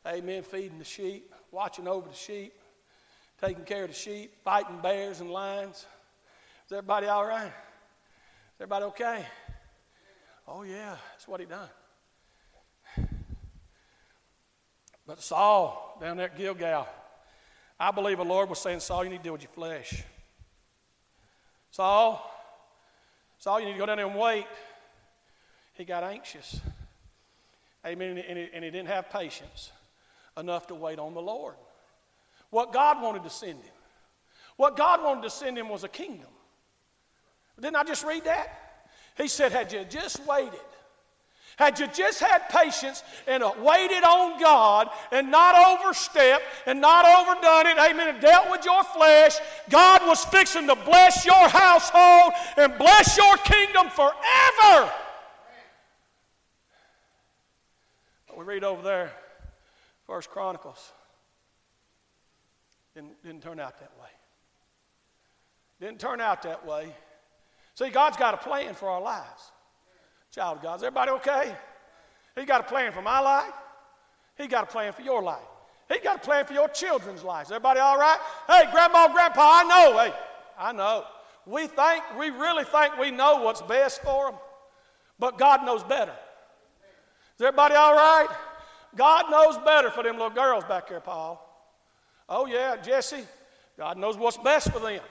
Amen. 0.05 0.43
Feeding 0.43 0.79
the 0.79 0.85
sheep, 0.85 1.33
watching 1.51 1.87
over 1.87 2.07
the 2.07 2.15
sheep, 2.15 2.53
taking 3.41 3.63
care 3.63 3.83
of 3.83 3.89
the 3.89 3.95
sheep, 3.95 4.33
fighting 4.43 4.79
bears 4.81 5.21
and 5.21 5.31
lions. 5.31 5.85
Is 6.65 6.71
everybody 6.71 7.07
all 7.07 7.25
right? 7.25 7.47
Is 7.47 8.61
everybody 8.61 8.85
okay? 8.85 9.25
Oh, 10.47 10.63
yeah, 10.63 10.95
that's 11.11 11.27
what 11.27 11.39
he 11.39 11.45
done. 11.45 11.69
But 15.05 15.21
Saul, 15.21 15.97
down 16.01 16.17
there 16.17 16.27
at 16.27 16.37
Gilgal, 16.37 16.87
I 17.79 17.91
believe 17.91 18.17
the 18.17 18.25
Lord 18.25 18.49
was 18.49 18.59
saying, 18.59 18.81
Saul, 18.81 19.03
you 19.03 19.09
need 19.09 19.17
to 19.17 19.23
deal 19.23 19.33
with 19.33 19.43
your 19.43 19.51
flesh. 19.51 20.03
Saul, 21.71 22.29
Saul, 23.39 23.59
you 23.59 23.67
need 23.67 23.73
to 23.73 23.79
go 23.79 23.85
down 23.85 23.97
there 23.97 24.07
and 24.07 24.17
wait. 24.19 24.47
He 25.73 25.85
got 25.85 26.03
anxious. 26.03 26.59
Amen. 27.85 28.17
And 28.17 28.37
he, 28.37 28.49
and 28.53 28.65
he 28.65 28.71
didn't 28.71 28.87
have 28.87 29.09
patience 29.09 29.71
enough 30.37 30.67
to 30.67 30.75
wait 30.75 30.99
on 30.99 31.13
the 31.13 31.21
Lord. 31.21 31.55
What 32.49 32.71
God 32.71 33.01
wanted 33.01 33.23
to 33.23 33.29
send 33.29 33.61
him, 33.61 33.73
what 34.55 34.77
God 34.77 35.03
wanted 35.03 35.23
to 35.23 35.29
send 35.29 35.57
him 35.57 35.69
was 35.69 35.83
a 35.83 35.89
kingdom. 35.89 36.29
Didn't 37.59 37.75
I 37.75 37.83
just 37.83 38.05
read 38.05 38.25
that? 38.25 38.83
He 39.17 39.27
said, 39.27 39.51
Had 39.51 39.71
you 39.71 39.83
just 39.89 40.25
waited, 40.25 40.59
had 41.57 41.79
you 41.79 41.87
just 41.87 42.19
had 42.19 42.47
patience 42.49 43.03
and 43.25 43.41
uh, 43.41 43.51
waited 43.59 44.03
on 44.03 44.39
God 44.39 44.89
and 45.11 45.31
not 45.31 45.55
overstepped 45.55 46.43
and 46.67 46.79
not 46.79 47.03
overdone 47.03 47.65
it, 47.65 47.79
amen, 47.79 48.09
and 48.09 48.21
dealt 48.21 48.51
with 48.51 48.63
your 48.63 48.83
flesh, 48.83 49.37
God 49.67 50.05
was 50.05 50.23
fixing 50.25 50.67
to 50.67 50.75
bless 50.75 51.25
your 51.25 51.49
household 51.49 52.33
and 52.57 52.77
bless 52.77 53.17
your 53.17 53.35
kingdom 53.37 53.89
forever. 53.89 54.91
But 58.27 58.37
we 58.37 58.45
read 58.45 58.63
over 58.63 58.83
there, 58.83 59.11
First 60.07 60.29
Chronicles. 60.29 60.93
Didn't, 62.95 63.21
didn't 63.23 63.43
turn 63.43 63.59
out 63.59 63.79
that 63.79 63.91
way. 64.01 64.09
Didn't 65.79 65.99
turn 65.99 66.19
out 66.21 66.41
that 66.43 66.65
way. 66.65 66.95
See, 67.75 67.89
God's 67.89 68.17
got 68.17 68.33
a 68.33 68.37
plan 68.37 68.73
for 68.73 68.89
our 68.89 69.01
lives. 69.01 69.51
Child 70.31 70.57
of 70.57 70.63
God. 70.63 70.75
Is 70.77 70.83
everybody 70.83 71.11
okay? 71.11 71.55
He 72.35 72.45
got 72.45 72.61
a 72.61 72.63
plan 72.63 72.91
for 72.91 73.01
my 73.01 73.19
life. 73.19 73.53
He 74.37 74.47
got 74.47 74.63
a 74.63 74.67
plan 74.67 74.93
for 74.93 75.01
your 75.01 75.21
life. 75.21 75.43
He 75.91 75.99
got 75.99 76.17
a 76.17 76.19
plan 76.19 76.45
for 76.45 76.53
your 76.53 76.69
children's 76.69 77.23
lives. 77.23 77.51
Everybody 77.51 77.79
all 77.79 77.97
right? 77.97 78.19
Hey, 78.47 78.63
grandma, 78.71 79.11
grandpa, 79.13 79.41
I 79.41 79.63
know. 79.63 79.99
Hey, 79.99 80.13
I 80.57 80.71
know. 80.71 81.05
We 81.45 81.67
think, 81.67 82.03
we 82.17 82.29
really 82.29 82.63
think 82.65 82.97
we 82.97 83.11
know 83.11 83.41
what's 83.41 83.61
best 83.61 84.01
for 84.03 84.31
them, 84.31 84.39
but 85.17 85.37
God 85.37 85.65
knows 85.65 85.83
better. 85.83 86.13
Is 87.35 87.41
everybody 87.41 87.75
all 87.75 87.93
right? 87.93 88.27
God 88.95 89.29
knows 89.29 89.57
better 89.59 89.89
for 89.91 90.03
them 90.03 90.17
little 90.17 90.29
girls 90.29 90.63
back 90.63 90.89
there, 90.89 90.99
Paul. 90.99 91.43
Oh, 92.29 92.45
yeah, 92.45 92.75
Jesse, 92.77 93.25
God 93.77 93.97
knows 93.97 94.17
what's 94.17 94.37
best 94.37 94.71
for 94.71 94.79
them. 94.79 95.01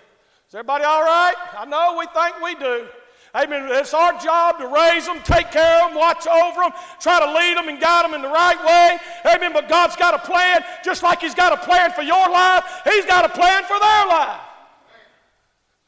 Is 0.49 0.55
everybody 0.55 0.85
all 0.85 1.03
right? 1.03 1.35
I 1.59 1.65
know 1.65 1.97
we 1.99 2.07
think 2.07 2.41
we 2.43 2.55
do. 2.55 2.87
Amen. 3.35 3.69
It's 3.71 3.93
our 3.93 4.19
job 4.19 4.59
to 4.59 4.67
raise 4.67 5.07
them, 5.07 5.21
take 5.23 5.51
care 5.51 5.85
of 5.85 5.91
them, 5.91 5.99
watch 5.99 6.27
over 6.27 6.63
them, 6.63 6.73
try 7.01 7.21
to 7.21 7.33
lead 7.33 7.57
them 7.57 7.69
and 7.69 7.79
guide 7.81 8.05
them 8.05 8.15
in 8.15 8.23
the 8.23 8.29
right 8.29 8.59
way. 8.65 8.99
Amen. 9.31 9.53
But 9.53 9.69
God's 9.69 9.97
got 9.97 10.15
a 10.15 10.19
plan, 10.19 10.65
just 10.85 11.03
like 11.03 11.21
He's 11.21 11.35
got 11.35 11.53
a 11.53 11.59
plan 11.59 11.93
for 11.93 12.03
your 12.03 12.31
life, 12.31 12.65
He's 12.85 13.05
got 13.05 13.25
a 13.25 13.29
plan 13.29 13.65
for 13.65 13.79
their 13.79 14.07
life. 14.07 14.41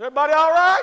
Everybody 0.01 0.33
all 0.33 0.51
right? 0.51 0.83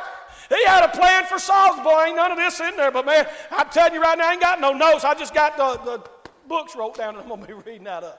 He 0.50 0.64
had 0.66 0.84
a 0.84 0.90
plan 0.90 1.26
for 1.26 1.40
Saul's 1.40 1.80
boy. 1.82 2.06
Ain't 2.08 2.16
none 2.16 2.32
of 2.32 2.38
this 2.38 2.60
in 2.60 2.76
there, 2.76 2.92
but 2.92 3.06
man, 3.06 3.28
I'm 3.52 3.70
telling 3.70 3.94
you 3.94 4.02
right 4.02 4.18
now, 4.18 4.30
I 4.30 4.34
ain't 4.34 4.42
got 4.42 4.60
no 4.60 4.74
notes. 4.74 5.04
I 5.04 5.14
just 5.14 5.34
got 5.34 5.58
the, 5.58 5.78
the 5.84 6.10
books 6.48 6.76
wrote 6.76 6.98
down, 6.98 7.16
and 7.16 7.24
I'm 7.24 7.28
going 7.28 7.42
to 7.42 7.48
be 7.48 7.54
reading 7.54 7.88
out 7.88 8.04
of. 8.04 8.18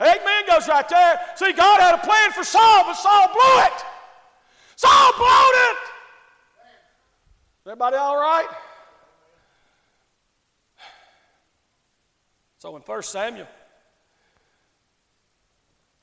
Amen 0.00 0.44
goes 0.46 0.66
right 0.66 0.88
there. 0.88 1.20
See, 1.36 1.52
God 1.52 1.80
had 1.80 1.94
a 1.94 1.98
plan 1.98 2.32
for 2.32 2.42
Saul, 2.42 2.84
but 2.84 2.94
Saul 2.94 3.28
blew 3.28 3.62
it. 3.64 3.84
Saul 4.76 5.12
blew 5.16 5.26
it. 5.26 5.76
Everybody 7.66 7.96
all 7.96 8.16
right? 8.16 8.48
So 12.58 12.74
in 12.76 12.82
1 12.82 13.02
Samuel, 13.02 13.46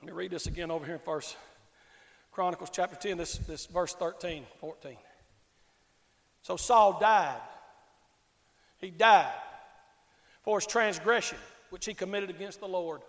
let 0.02 0.08
me 0.08 0.14
read 0.14 0.32
this 0.32 0.46
again 0.46 0.70
over 0.70 0.86
here 0.86 0.96
in 0.96 1.02
1 1.02 1.22
Chronicles 2.32 2.70
chapter 2.72 2.96
10, 2.96 3.18
this, 3.18 3.38
this 3.40 3.66
verse 3.66 3.94
13, 3.96 4.46
14. 4.60 4.96
So 6.44 6.56
Saul 6.56 7.00
died. 7.00 7.42
He 8.80 8.92
died 8.92 9.34
for 10.48 10.60
his 10.60 10.66
transgression, 10.66 11.38
which 11.72 11.86
he 11.86 11.94
committed 11.94 12.30
against 12.30 12.62
the 12.62 12.68
Lord. 12.68 13.02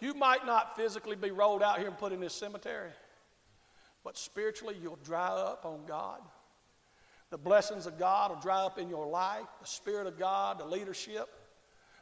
You 0.00 0.14
might 0.14 0.46
not 0.46 0.74
physically 0.74 1.16
be 1.16 1.30
rolled 1.30 1.62
out 1.62 1.78
here 1.78 1.86
and 1.86 1.98
put 1.98 2.12
in 2.12 2.20
this 2.20 2.32
cemetery, 2.32 2.88
but 4.02 4.16
spiritually 4.16 4.74
you'll 4.80 4.98
dry 5.04 5.28
up 5.28 5.66
on 5.66 5.80
God. 5.86 6.22
The 7.28 7.36
blessings 7.36 7.84
of 7.84 7.98
God 7.98 8.30
will 8.30 8.40
dry 8.40 8.62
up 8.62 8.78
in 8.78 8.88
your 8.88 9.06
life, 9.06 9.44
the 9.60 9.66
Spirit 9.66 10.06
of 10.06 10.18
God, 10.18 10.60
the 10.60 10.64
leadership. 10.64 11.28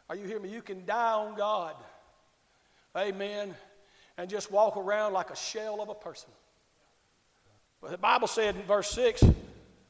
Are 0.08 0.14
you 0.14 0.24
hearing 0.24 0.44
me? 0.44 0.50
You 0.50 0.62
can 0.62 0.86
die 0.86 1.14
on 1.14 1.36
God. 1.36 1.74
Amen. 2.96 3.56
And 4.18 4.30
just 4.30 4.52
walk 4.52 4.76
around 4.76 5.14
like 5.14 5.30
a 5.30 5.36
shell 5.36 5.82
of 5.82 5.88
a 5.88 5.96
person. 5.96 6.30
But 7.80 7.90
the 7.90 7.98
Bible 7.98 8.28
said 8.28 8.54
in 8.54 8.62
verse 8.62 8.88
6 8.92 9.24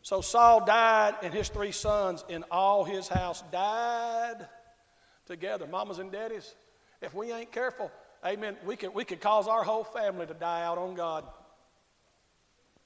so 0.03 0.21
Saul 0.21 0.65
died, 0.65 1.15
and 1.23 1.33
his 1.33 1.49
three 1.49 1.71
sons 1.71 2.25
in 2.29 2.45
all 2.51 2.85
his 2.85 3.07
house 3.07 3.43
died 3.53 4.49
together. 5.27 5.67
Mamas 5.67 5.99
and 5.99 6.11
daddies, 6.11 6.55
if 7.01 7.15
we 7.15 7.33
ain't 7.33 7.53
careful, 7.53 7.91
amen, 8.27 8.57
we 8.67 8.77
could, 8.77 8.93
we 8.93 9.05
could 9.05 9.21
cause 9.21 9.47
our 9.47 9.63
whole 9.63 9.85
family 9.85 10.27
to 10.27 10.35
die 10.35 10.65
out 10.65 10.77
on 10.77 10.95
God. 10.95 11.25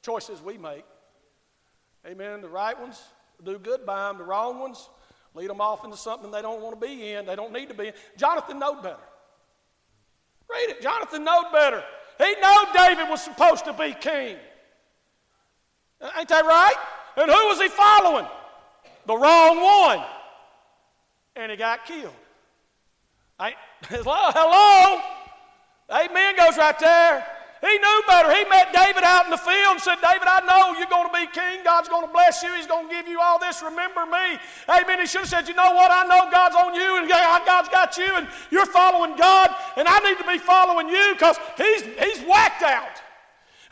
Choices 0.02 0.42
we 0.42 0.58
make. 0.58 0.84
Amen. 2.06 2.42
The 2.42 2.48
right 2.48 2.78
ones 2.78 3.02
do 3.42 3.58
good 3.58 3.86
by 3.86 4.08
them, 4.08 4.18
the 4.18 4.24
wrong 4.24 4.60
ones 4.60 4.88
lead 5.34 5.48
them 5.48 5.60
off 5.60 5.84
into 5.84 5.96
something 5.96 6.30
they 6.30 6.42
don't 6.42 6.62
want 6.62 6.78
to 6.78 6.86
be 6.86 7.12
in, 7.12 7.26
they 7.26 7.36
don't 7.36 7.52
need 7.52 7.68
to 7.68 7.74
be 7.74 7.88
in. 7.88 7.94
Jonathan 8.16 8.58
knowed 8.58 8.82
better. 8.82 8.96
Read 10.48 10.70
it. 10.70 10.82
Jonathan 10.82 11.24
knowed 11.24 11.50
better. 11.52 11.82
He 12.18 12.34
knew 12.34 12.64
David 12.74 13.08
was 13.08 13.22
supposed 13.22 13.64
to 13.64 13.72
be 13.72 13.94
king. 14.00 14.36
Ain't 16.16 16.28
that 16.28 16.44
right? 16.44 16.76
And 17.16 17.30
who 17.30 17.46
was 17.48 17.60
he 17.60 17.68
following? 17.68 18.26
The 19.06 19.16
wrong 19.16 19.60
one. 19.62 20.04
And 21.36 21.50
he 21.50 21.56
got 21.56 21.86
killed. 21.86 22.12
I, 23.38 23.54
hello. 23.88 25.00
Amen 25.90 26.36
goes 26.36 26.56
right 26.56 26.78
there. 26.78 27.26
He 27.60 27.78
knew 27.78 28.02
better. 28.06 28.32
He 28.34 28.44
met 28.44 28.72
David 28.72 29.02
out 29.02 29.24
in 29.24 29.30
the 29.30 29.38
field 29.38 29.72
and 29.72 29.80
said, 29.80 29.96
David, 30.02 30.28
I 30.28 30.44
know 30.44 30.78
you're 30.78 30.92
going 30.92 31.08
to 31.08 31.12
be 31.12 31.26
king. 31.32 31.64
God's 31.64 31.88
going 31.88 32.06
to 32.06 32.12
bless 32.12 32.42
you. 32.42 32.52
He's 32.54 32.66
going 32.66 32.88
to 32.88 32.94
give 32.94 33.08
you 33.08 33.18
all 33.20 33.38
this. 33.38 33.62
Remember 33.62 34.04
me. 34.04 34.38
Amen. 34.68 35.00
He 35.00 35.06
should 35.06 35.22
have 35.22 35.28
said, 35.28 35.48
You 35.48 35.54
know 35.54 35.72
what? 35.72 35.90
I 35.90 36.04
know 36.04 36.30
God's 36.30 36.54
on 36.54 36.74
you 36.74 36.98
and 36.98 37.08
God's 37.08 37.68
got 37.70 37.96
you 37.96 38.12
and 38.16 38.28
you're 38.50 38.66
following 38.66 39.16
God 39.16 39.54
and 39.76 39.88
I 39.88 39.98
need 40.00 40.18
to 40.18 40.28
be 40.28 40.38
following 40.38 40.88
you 40.88 41.14
because 41.14 41.38
he's, 41.56 41.82
he's 41.82 42.20
whacked 42.28 42.62
out. 42.62 43.02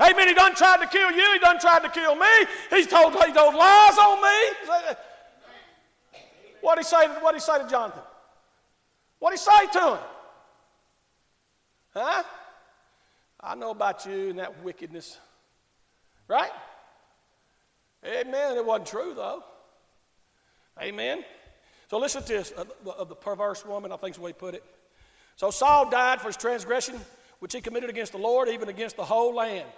Amen. 0.00 0.28
He 0.28 0.34
done 0.34 0.54
tried 0.54 0.78
to 0.78 0.86
kill 0.86 1.10
you. 1.12 1.32
He 1.34 1.38
done 1.38 1.58
tried 1.60 1.82
to 1.82 1.88
kill 1.88 2.16
me. 2.16 2.26
He's 2.70 2.86
told, 2.86 3.14
he 3.14 3.32
told 3.32 3.54
lies 3.54 3.98
on 3.98 4.22
me. 4.22 4.96
What 6.60 6.78
he 6.78 6.84
say? 6.84 7.06
What 7.06 7.34
he 7.34 7.40
say 7.40 7.58
to 7.58 7.68
Jonathan? 7.68 8.02
What 9.18 9.32
he 9.32 9.36
say 9.36 9.66
to 9.72 9.90
him? 9.90 9.98
Huh? 11.92 12.22
I 13.40 13.54
know 13.54 13.70
about 13.70 14.04
you 14.06 14.30
and 14.30 14.38
that 14.38 14.64
wickedness. 14.64 15.18
Right? 16.26 16.50
Amen. 18.04 18.56
It 18.56 18.64
wasn't 18.64 18.86
true 18.86 19.12
though. 19.14 19.44
Amen. 20.82 21.24
So 21.88 21.98
listen 21.98 22.22
to 22.22 22.32
this 22.32 22.50
of 22.50 23.08
the 23.08 23.14
perverse 23.14 23.64
woman. 23.64 23.92
I 23.92 23.96
think 23.96 24.12
is 24.12 24.16
the 24.16 24.22
way 24.22 24.30
he 24.30 24.34
put 24.34 24.54
it. 24.54 24.64
So 25.36 25.50
Saul 25.50 25.88
died 25.88 26.20
for 26.20 26.28
his 26.28 26.36
transgression 26.36 26.98
which 27.44 27.52
he 27.52 27.60
committed 27.60 27.90
against 27.90 28.12
the 28.12 28.18
Lord, 28.18 28.48
even 28.48 28.70
against 28.70 28.96
the 28.96 29.04
whole 29.04 29.34
land, 29.34 29.68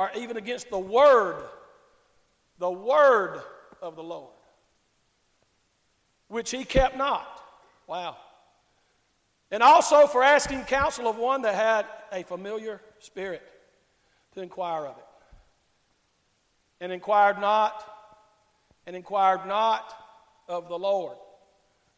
or 0.00 0.10
even 0.16 0.38
against 0.38 0.70
the 0.70 0.78
word, 0.78 1.42
the 2.58 2.70
word 2.70 3.38
of 3.82 3.96
the 3.96 4.02
Lord, 4.02 4.32
which 6.28 6.50
he 6.50 6.64
kept 6.64 6.96
not. 6.96 7.44
Wow. 7.86 8.16
And 9.50 9.62
also 9.62 10.06
for 10.06 10.22
asking 10.22 10.62
counsel 10.62 11.06
of 11.06 11.18
one 11.18 11.42
that 11.42 11.54
had 11.54 11.84
a 12.18 12.22
familiar 12.22 12.80
spirit 12.98 13.46
to 14.32 14.40
inquire 14.40 14.86
of 14.86 14.96
it. 14.96 15.04
And 16.80 16.92
inquired 16.92 17.38
not, 17.38 17.84
and 18.86 18.96
inquired 18.96 19.46
not 19.46 19.92
of 20.48 20.70
the 20.70 20.78
Lord. 20.78 21.18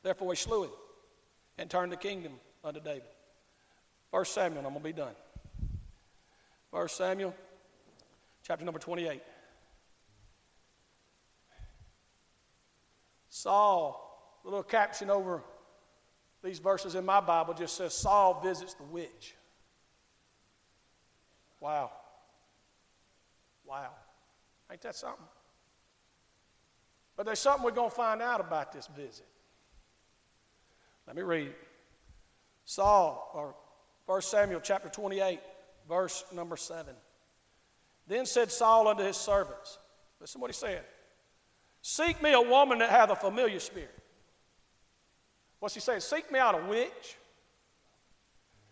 Therefore 0.03 0.33
he 0.33 0.37
slew 0.37 0.65
him 0.65 0.71
and 1.57 1.71
turned 1.71 1.93
the 1.93 1.97
kingdom 1.97 2.33
unto 2.65 2.81
David. 2.81 3.05
First 4.11 4.35
Samuel, 4.35 4.67
I'm 4.67 4.73
going 4.73 4.83
to 4.83 4.88
be 4.88 4.93
done. 4.93 5.15
First 6.73 6.97
Samuel, 6.97 7.33
chapter 8.43 8.65
number 8.65 8.81
28. 8.81 9.23
Saul, 13.29 14.41
the 14.45 14.51
little 14.51 14.63
caption 14.63 15.11
over 15.11 15.43
these 16.43 16.59
verses 16.59 16.95
in 16.95 17.05
my 17.05 17.21
Bible 17.21 17.55
just 17.55 17.77
says 17.77 17.95
Saul 17.95 18.41
visits 18.43 18.75
the 18.75 18.83
witch. 18.85 19.35
Wow. 21.61 21.93
Wow. 23.65 23.91
Ain't 24.71 24.83
that 24.83 24.97
something? 24.97 25.25
But 27.17 27.27
there's 27.27 27.39
something 27.39 27.65
we're 27.65 27.71
going 27.71 27.91
to 27.91 27.97
find 27.97 28.21
out 28.21 28.41
about 28.41 28.73
this 28.73 28.89
visit. 28.89 29.27
Let 31.07 31.17
me 31.17 31.23
read 31.23 31.53
Saul, 32.65 33.31
or 33.35 33.55
1 34.07 34.23
Samuel 34.23 34.61
chapter 34.61 34.89
28, 34.89 35.41
verse 35.89 36.25
number 36.33 36.57
7. 36.57 36.95
Then 38.07 38.27
said 38.27 38.51
Saul 38.51 38.88
unto 38.88 39.03
his 39.03 39.17
servants, 39.17 39.79
listen 40.21 40.41
what 40.41 40.51
he 40.51 40.55
said 40.55 40.85
Seek 41.83 42.23
me 42.23 42.33
a 42.33 42.41
woman 42.41 42.79
that 42.79 42.91
hath 42.91 43.11
a 43.11 43.17
familiar 43.17 43.59
spirit. 43.59 43.91
What's 45.59 45.75
he 45.75 45.81
saying? 45.81 46.01
Seek 46.01 46.31
me 46.31 46.38
out 46.38 46.55
a 46.55 46.67
witch. 46.67 47.17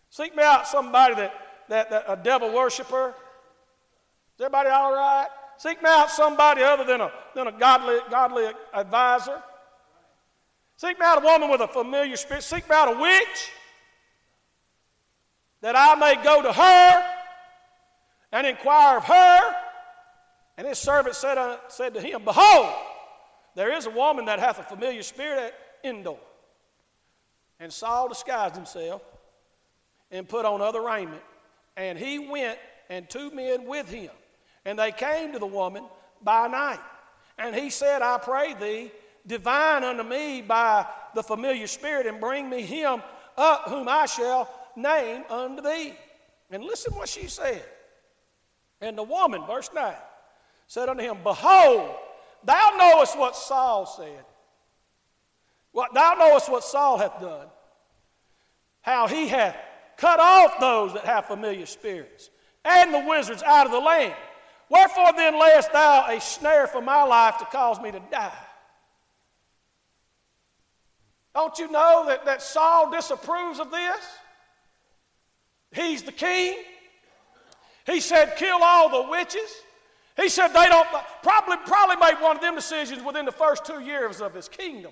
Seek 0.09 0.35
me 0.35 0.43
out 0.43 0.67
somebody 0.67 1.15
that, 1.15 1.33
that, 1.69 1.89
that 1.89 2.05
a 2.07 2.15
devil 2.15 2.53
worshiper. 2.53 3.09
Is 4.35 4.41
everybody 4.41 4.69
all 4.69 4.93
right? 4.93 5.27
Seek 5.57 5.81
me 5.83 5.89
out 5.89 6.09
somebody 6.09 6.63
other 6.63 6.83
than 6.83 7.01
a, 7.01 7.11
than 7.35 7.47
a 7.47 7.51
godly, 7.51 7.99
godly 8.09 8.45
advisor. 8.73 9.41
Seek 10.77 10.99
me 10.99 11.05
out 11.05 11.21
a 11.21 11.25
woman 11.25 11.49
with 11.49 11.61
a 11.61 11.67
familiar 11.67 12.15
spirit. 12.15 12.43
Seek 12.43 12.67
me 12.67 12.75
out 12.75 12.95
a 12.95 12.99
witch 12.99 13.51
that 15.61 15.75
I 15.75 15.95
may 15.95 16.21
go 16.23 16.41
to 16.41 16.51
her 16.51 17.20
and 18.31 18.47
inquire 18.47 18.97
of 18.97 19.05
her. 19.05 19.55
And 20.57 20.67
his 20.67 20.77
servant 20.77 21.15
said, 21.15 21.37
uh, 21.37 21.57
said 21.69 21.93
to 21.95 22.01
him, 22.01 22.23
Behold, 22.23 22.73
there 23.55 23.73
is 23.73 23.85
a 23.85 23.89
woman 23.89 24.25
that 24.25 24.39
hath 24.39 24.59
a 24.59 24.63
familiar 24.63 25.03
spirit 25.03 25.39
at 25.39 25.53
Endor. 25.83 26.17
And 27.59 27.71
Saul 27.71 28.09
disguised 28.09 28.55
himself 28.55 29.01
and 30.09 30.27
put 30.27 30.45
on 30.45 30.61
other 30.61 30.81
raiment. 30.81 31.21
And 31.77 31.97
he 31.97 32.19
went 32.19 32.57
and 32.89 33.09
two 33.09 33.31
men 33.31 33.65
with 33.65 33.89
him. 33.89 34.11
And 34.65 34.77
they 34.77 34.91
came 34.91 35.33
to 35.33 35.39
the 35.39 35.47
woman 35.47 35.85
by 36.21 36.47
night. 36.47 36.79
And 37.37 37.55
he 37.55 37.69
said, 37.69 38.01
I 38.01 38.17
pray 38.17 38.53
thee, 38.53 38.91
divine 39.25 39.83
unto 39.83 40.03
me 40.03 40.41
by 40.41 40.85
the 41.15 41.23
familiar 41.23 41.67
spirit, 41.67 42.05
and 42.05 42.19
bring 42.19 42.49
me 42.49 42.61
him 42.61 43.01
up 43.37 43.69
whom 43.69 43.87
I 43.87 44.05
shall 44.05 44.49
name 44.75 45.23
unto 45.29 45.61
thee. 45.61 45.93
And 46.51 46.63
listen 46.63 46.93
what 46.93 47.09
she 47.09 47.27
said. 47.27 47.63
And 48.81 48.97
the 48.97 49.03
woman, 49.03 49.45
verse 49.45 49.69
9, 49.73 49.93
said 50.67 50.89
unto 50.89 51.03
him, 51.03 51.17
Behold, 51.23 51.95
thou 52.43 52.71
knowest 52.77 53.17
what 53.17 53.35
Saul 53.35 53.85
said. 53.85 54.25
What 55.71 55.93
thou 55.93 56.15
knowest 56.15 56.49
what 56.51 56.63
Saul 56.63 56.97
hath 56.97 57.21
done, 57.21 57.47
how 58.81 59.07
he 59.07 59.27
hath 59.27 59.55
cut 59.95 60.19
off 60.19 60.59
those 60.59 60.93
that 60.93 61.05
have 61.05 61.27
familiar 61.27 61.65
spirits, 61.65 62.29
and 62.65 62.93
the 62.93 63.05
wizards 63.07 63.43
out 63.43 63.67
of 63.67 63.71
the 63.71 63.79
land. 63.79 64.15
Wherefore 64.69 65.13
then 65.15 65.39
layest 65.39 65.71
thou 65.71 66.07
a 66.07 66.19
snare 66.19 66.67
for 66.67 66.81
my 66.81 67.03
life 67.03 67.37
to 67.37 67.45
cause 67.45 67.79
me 67.79 67.91
to 67.91 68.01
die? 68.11 68.33
Don't 71.33 71.57
you 71.59 71.71
know 71.71 72.05
that, 72.07 72.25
that 72.25 72.41
Saul 72.41 72.91
disapproves 72.91 73.59
of 73.59 73.71
this? 73.71 74.01
He's 75.73 76.03
the 76.03 76.11
king. 76.11 76.57
He 77.85 77.99
said, 77.99 78.35
kill 78.37 78.59
all 78.61 78.89
the 78.89 79.09
witches. 79.09 79.63
He 80.17 80.29
said 80.29 80.49
they 80.49 80.67
don't 80.67 80.87
probably 81.23 81.57
probably 81.65 81.95
made 81.95 82.21
one 82.21 82.35
of 82.35 82.41
them 82.41 82.55
decisions 82.55 83.03
within 83.03 83.25
the 83.25 83.31
first 83.31 83.65
two 83.65 83.79
years 83.81 84.21
of 84.21 84.33
his 84.33 84.47
kingdom 84.47 84.91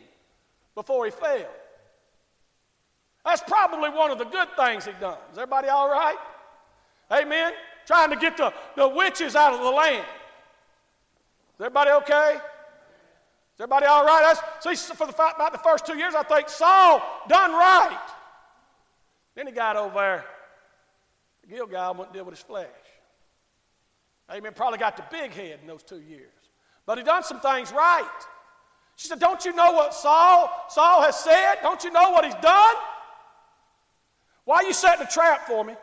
before 0.75 1.05
he 1.05 1.11
fell. 1.11 1.49
That's 3.25 3.41
probably 3.41 3.89
one 3.89 4.11
of 4.11 4.17
the 4.17 4.25
good 4.25 4.47
things 4.55 4.85
he 4.85 4.91
done. 4.99 5.17
Is 5.31 5.37
everybody 5.37 5.67
all 5.67 5.89
right? 5.89 6.17
Amen. 7.11 7.53
Trying 7.85 8.11
to 8.11 8.15
get 8.15 8.37
the, 8.37 8.53
the 8.75 8.87
witches 8.87 9.35
out 9.35 9.53
of 9.53 9.59
the 9.59 9.69
land. 9.69 10.05
Is 11.55 11.65
everybody 11.65 11.91
okay? 11.91 12.35
Is 12.35 13.59
everybody 13.59 13.87
all 13.87 14.05
right? 14.05 14.33
That's, 14.63 14.79
see, 14.79 14.95
for 14.95 15.05
the, 15.05 15.13
about 15.13 15.51
the 15.51 15.59
first 15.59 15.85
two 15.85 15.97
years, 15.97 16.15
I 16.15 16.23
think 16.23 16.47
Saul 16.49 17.01
done 17.27 17.51
right. 17.51 18.09
Then 19.35 19.47
he 19.47 19.53
got 19.53 19.75
over 19.75 19.93
there. 19.95 20.25
Gilgal 21.49 22.03
and 22.03 22.13
deal 22.13 22.25
with 22.25 22.35
his 22.35 22.43
flesh. 22.43 22.67
Amen. 24.31 24.53
Probably 24.55 24.77
got 24.77 24.95
the 24.95 25.05
big 25.11 25.31
head 25.31 25.59
in 25.61 25.67
those 25.67 25.83
two 25.83 25.99
years. 25.99 26.31
But 26.85 26.97
he 26.97 27.03
done 27.03 27.23
some 27.23 27.39
things 27.39 27.71
right. 27.71 28.07
She 28.95 29.07
said, 29.07 29.19
Don't 29.19 29.43
you 29.45 29.53
know 29.53 29.71
what 29.71 29.93
Saul, 29.93 30.51
Saul 30.69 31.01
has 31.01 31.17
said? 31.17 31.55
Don't 31.61 31.83
you 31.83 31.91
know 31.91 32.11
what 32.11 32.25
he's 32.25 32.35
done? 32.35 32.75
Why 34.45 34.57
are 34.57 34.63
you 34.63 34.73
setting 34.73 35.05
a 35.05 35.09
trap 35.09 35.47
for 35.47 35.63
me? 35.63 35.75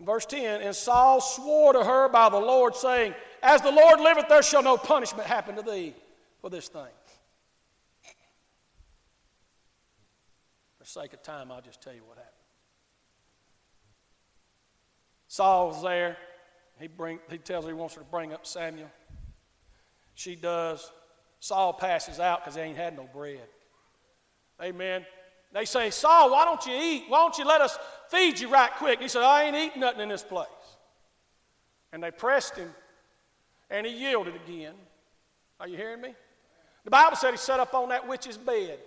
Verse 0.00 0.26
10 0.26 0.60
And 0.62 0.74
Saul 0.74 1.20
swore 1.20 1.72
to 1.72 1.82
her 1.82 2.08
by 2.08 2.28
the 2.28 2.38
Lord, 2.38 2.74
saying, 2.74 3.14
As 3.42 3.62
the 3.62 3.72
Lord 3.72 4.00
liveth, 4.00 4.28
there 4.28 4.42
shall 4.42 4.62
no 4.62 4.76
punishment 4.76 5.26
happen 5.26 5.56
to 5.56 5.62
thee 5.62 5.94
for 6.40 6.50
this 6.50 6.68
thing. 6.68 6.82
For 10.78 10.84
sake 10.84 11.12
of 11.12 11.22
time, 11.22 11.50
I'll 11.50 11.62
just 11.62 11.80
tell 11.80 11.94
you 11.94 12.02
what 12.04 12.16
happened. 12.16 12.35
Saul's 15.36 15.82
there. 15.82 16.16
He, 16.80 16.88
bring, 16.88 17.18
he 17.30 17.36
tells 17.36 17.66
her 17.66 17.70
he 17.70 17.76
wants 17.76 17.94
her 17.94 18.00
to 18.00 18.06
bring 18.06 18.32
up 18.32 18.46
Samuel. 18.46 18.88
She 20.14 20.34
does. 20.34 20.90
Saul 21.40 21.74
passes 21.74 22.18
out 22.20 22.42
because 22.42 22.54
he 22.54 22.62
ain't 22.62 22.78
had 22.78 22.96
no 22.96 23.06
bread. 23.12 23.46
Amen. 24.62 25.04
They 25.52 25.66
say, 25.66 25.90
Saul, 25.90 26.30
why 26.30 26.46
don't 26.46 26.64
you 26.64 26.72
eat? 26.72 27.04
Why 27.08 27.18
don't 27.18 27.36
you 27.36 27.44
let 27.44 27.60
us 27.60 27.78
feed 28.08 28.40
you 28.40 28.48
right 28.48 28.70
quick? 28.78 28.98
He 28.98 29.08
said, 29.08 29.22
I 29.22 29.44
ain't 29.44 29.56
eating 29.56 29.80
nothing 29.80 30.00
in 30.00 30.08
this 30.08 30.22
place. 30.22 30.48
And 31.92 32.02
they 32.02 32.10
pressed 32.10 32.56
him, 32.56 32.74
and 33.68 33.86
he 33.86 33.92
yielded 33.92 34.36
again. 34.36 34.72
Are 35.60 35.68
you 35.68 35.76
hearing 35.76 36.00
me? 36.00 36.14
The 36.84 36.90
Bible 36.90 37.16
said 37.16 37.32
he 37.32 37.36
sat 37.36 37.60
up 37.60 37.74
on 37.74 37.90
that 37.90 38.08
witch's 38.08 38.38
bed. 38.38 38.78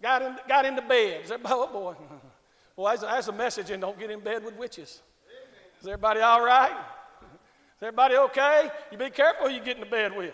Got, 0.00 0.22
in, 0.22 0.36
got 0.48 0.64
into 0.64 0.82
bed. 0.82 1.24
Is 1.24 1.32
everybody, 1.32 1.54
oh 1.58 1.66
boy. 1.66 1.94
Well, 2.80 2.90
that's, 2.90 3.02
that's 3.02 3.28
a 3.28 3.32
message, 3.32 3.68
and 3.68 3.82
don't 3.82 3.98
get 3.98 4.10
in 4.10 4.20
bed 4.20 4.42
with 4.42 4.56
witches. 4.56 5.02
Is 5.82 5.86
everybody 5.86 6.20
all 6.20 6.42
right? 6.42 6.70
Is 6.70 7.82
everybody 7.82 8.16
okay? 8.16 8.70
You 8.90 8.96
be 8.96 9.10
careful 9.10 9.48
who 9.48 9.52
you 9.52 9.60
get 9.60 9.76
into 9.76 9.90
bed 9.90 10.16
with. 10.16 10.32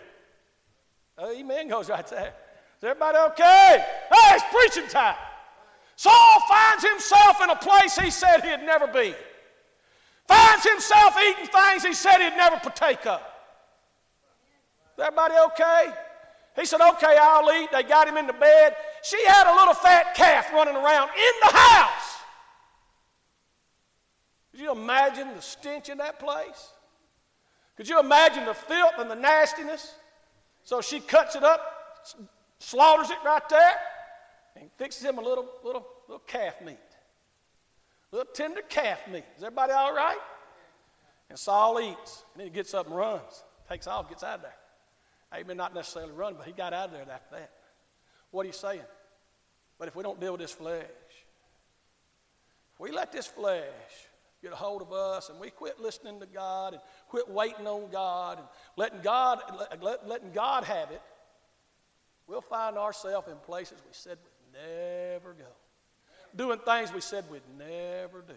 Amen 1.21 1.67
goes 1.67 1.89
right 1.89 2.07
there. 2.07 2.33
Is 2.77 2.83
everybody 2.85 3.17
okay? 3.31 3.85
Hey, 4.13 4.35
it's 4.35 4.45
preaching 4.49 4.89
time. 4.89 5.17
Saul 5.97 6.39
finds 6.47 6.85
himself 6.85 7.41
in 7.43 7.49
a 7.49 7.55
place 7.57 7.97
he 7.97 8.09
said 8.09 8.39
he'd 8.39 8.65
never 8.65 8.87
be. 8.87 9.13
Finds 10.25 10.63
himself 10.63 11.17
eating 11.21 11.47
things 11.47 11.83
he 11.83 11.93
said 11.93 12.19
he'd 12.19 12.37
never 12.37 12.55
partake 12.59 13.05
of. 13.07 13.19
Is 14.93 15.03
everybody 15.03 15.33
okay? 15.47 15.91
He 16.55 16.65
said, 16.65 16.79
Okay, 16.79 17.17
I'll 17.19 17.51
eat. 17.61 17.73
They 17.73 17.83
got 17.83 18.07
him 18.07 18.15
into 18.15 18.31
bed. 18.31 18.77
She 19.03 19.21
had 19.25 19.51
a 19.51 19.53
little 19.53 19.73
fat 19.73 20.15
calf 20.15 20.49
running 20.53 20.77
around 20.77 21.09
in 21.09 21.33
the 21.41 21.57
house. 21.57 21.96
Could 24.57 24.63
you 24.63 24.71
imagine 24.71 25.35
the 25.35 25.41
stench 25.41 25.87
in 25.87 25.99
that 25.99 26.17
place? 26.17 26.71
Could 27.75 27.87
you 27.87 27.99
imagine 27.99 28.43
the 28.43 28.55
filth 28.55 28.93
and 28.97 29.07
the 29.07 29.15
nastiness? 29.15 29.93
So 30.63 30.81
she 30.81 30.99
cuts 30.99 31.35
it 31.35 31.43
up, 31.43 31.61
slaughters 32.57 33.11
it 33.11 33.19
right 33.23 33.47
there, 33.49 33.75
and 34.55 34.71
fixes 34.77 35.03
him 35.03 35.19
a 35.19 35.21
little, 35.21 35.47
little, 35.63 35.87
little 36.07 36.23
calf 36.25 36.55
meat. 36.65 36.79
Little 38.11 38.25
tender 38.33 38.61
calf 38.67 39.07
meat. 39.07 39.25
Is 39.37 39.43
everybody 39.43 39.73
all 39.73 39.93
right? 39.93 40.17
And 41.29 41.37
Saul 41.37 41.79
eats, 41.79 42.23
and 42.33 42.39
then 42.39 42.47
he 42.47 42.51
gets 42.51 42.73
up 42.73 42.87
and 42.87 42.95
runs. 42.95 43.43
Takes 43.69 43.85
off, 43.85 44.09
gets 44.09 44.23
out 44.23 44.37
of 44.37 44.41
there. 44.41 44.55
Amen. 45.35 45.55
Not 45.55 45.75
necessarily 45.75 46.13
run, 46.13 46.33
but 46.35 46.47
he 46.47 46.51
got 46.51 46.73
out 46.73 46.85
of 46.85 46.93
there 46.93 47.01
after 47.03 47.35
that. 47.35 47.51
What 48.31 48.41
are 48.41 48.47
you 48.47 48.53
saying? 48.53 48.81
But 49.77 49.87
if 49.87 49.95
we 49.95 50.01
don't 50.01 50.19
deal 50.19 50.31
with 50.31 50.41
this 50.41 50.51
flesh, 50.51 50.83
We 52.79 52.91
let 52.91 53.11
this 53.11 53.27
flesh 53.27 53.63
get 54.47 54.53
a 54.53 54.55
hold 54.55 54.81
of 54.81 54.93
us 54.93 55.29
and 55.29 55.37
we 55.39 55.49
quit 55.49 55.79
listening 55.81 56.21
to 56.21 56.25
God 56.25 56.73
and 56.73 56.81
quit 57.09 57.29
waiting 57.29 57.67
on 57.67 57.91
God 57.91 58.37
and 58.37 58.47
letting 58.77 59.01
God, 59.01 59.39
let, 59.81 60.07
letting 60.07 60.31
God 60.31 60.63
have 60.63 60.89
it, 60.91 61.01
we'll 62.27 62.39
find 62.39 62.77
ourselves 62.77 63.27
in 63.27 63.35
places 63.39 63.79
we 63.85 63.91
said 63.91 64.17
we'd 64.23 64.61
never 64.61 65.33
go. 65.33 65.45
Doing 66.35 66.59
things 66.59 66.93
we 66.93 67.01
said 67.01 67.25
we'd 67.29 67.41
never 67.57 68.21
do. 68.21 68.35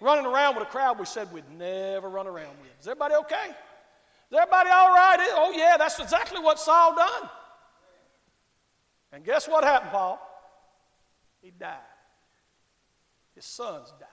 Running 0.00 0.26
around 0.26 0.54
with 0.54 0.68
a 0.68 0.70
crowd 0.70 0.98
we 0.98 1.06
said 1.06 1.32
we'd 1.32 1.50
never 1.58 2.08
run 2.08 2.28
around 2.28 2.54
with. 2.60 2.70
Is 2.80 2.86
everybody 2.86 3.14
okay? 3.16 3.48
Is 3.48 4.38
everybody 4.38 4.70
all 4.70 4.90
right? 4.90 5.16
Oh, 5.32 5.52
yeah, 5.56 5.74
that's 5.76 5.98
exactly 5.98 6.40
what 6.40 6.60
Saul 6.60 6.94
done. 6.94 7.28
And 9.12 9.24
guess 9.24 9.48
what 9.48 9.64
happened, 9.64 9.90
Paul? 9.90 10.20
He 11.40 11.50
died. 11.50 11.78
His 13.34 13.44
sons 13.44 13.92
died. 13.98 14.08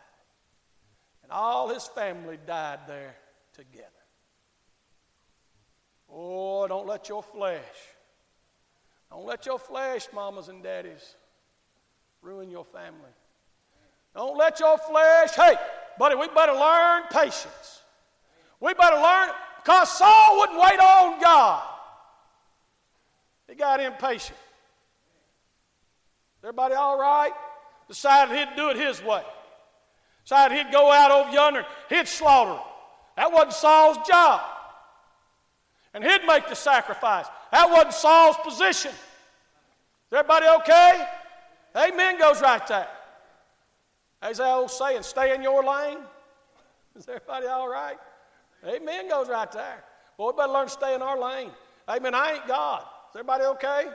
And 1.30 1.38
all 1.38 1.70
his 1.70 1.86
family 1.86 2.40
died 2.48 2.80
there 2.88 3.16
together. 3.54 3.86
Oh, 6.12 6.68
don't 6.68 6.88
let 6.88 7.08
your 7.08 7.22
flesh, 7.22 7.62
don't 9.12 9.28
let 9.28 9.46
your 9.46 9.60
flesh, 9.60 10.08
mamas 10.12 10.48
and 10.48 10.64
daddies, 10.64 11.16
ruin 12.24 12.50
your 12.50 12.66
family. 12.66 13.14
Don't 14.16 14.36
let 14.38 14.60
your 14.60 14.80
flesh, 14.80 15.36
hey, 15.36 15.54
buddy, 16.00 16.16
we 16.16 16.28
better 16.30 16.54
learn 16.54 17.04
patience. 17.12 17.84
We 18.60 18.74
better 18.74 18.96
learn, 18.96 19.30
because 19.58 19.92
Saul 19.92 20.40
wouldn't 20.40 20.60
wait 20.60 20.80
on 20.80 21.22
God. 21.22 21.64
He 23.48 23.54
got 23.54 23.80
impatient. 23.80 24.38
Everybody 26.44 26.74
all 26.74 27.00
right? 27.00 27.34
Decided 27.88 28.36
he'd 28.36 28.56
do 28.56 28.70
it 28.70 28.78
his 28.78 29.04
way. 29.04 29.22
He'd 30.30 30.72
go 30.72 30.92
out 30.92 31.12
over 31.12 31.32
yonder, 31.32 31.66
he'd 31.90 32.08
slaughter. 32.08 32.62
That 33.16 33.32
wasn't 33.32 33.54
Saul's 33.54 33.98
job. 34.08 34.42
And 35.94 36.04
he'd 36.04 36.24
make 36.26 36.48
the 36.48 36.56
sacrifice. 36.56 37.26
That 37.52 37.70
wasn't 37.70 37.94
Saul's 37.94 38.38
position. 38.44 38.92
Is 38.92 40.14
everybody 40.14 40.46
okay? 40.60 41.06
Amen 41.76 42.20
goes 42.20 42.42
right 42.42 42.66
there. 42.68 42.88
There's 44.22 44.38
that 44.38 44.48
old 44.48 44.72
saying, 44.72 45.04
stay 45.04 45.34
in 45.34 45.42
your 45.42 45.64
lane. 45.64 46.00
Is 46.96 47.08
everybody 47.08 47.48
all 47.48 47.70
right? 47.70 47.98
Amen 48.68 49.10
goes 49.10 49.30
right 49.30 49.52
there. 49.52 49.84
Boy, 50.18 50.32
we 50.32 50.38
better 50.38 50.52
learn 50.52 50.66
to 50.66 50.72
stay 50.72 50.94
in 50.94 51.02
our 51.02 51.20
lane. 51.20 51.52
Amen. 51.88 52.14
I 52.14 52.34
ain't 52.34 52.48
God. 52.48 52.82
Is 52.82 53.16
everybody 53.16 53.46
okay? 53.46 53.86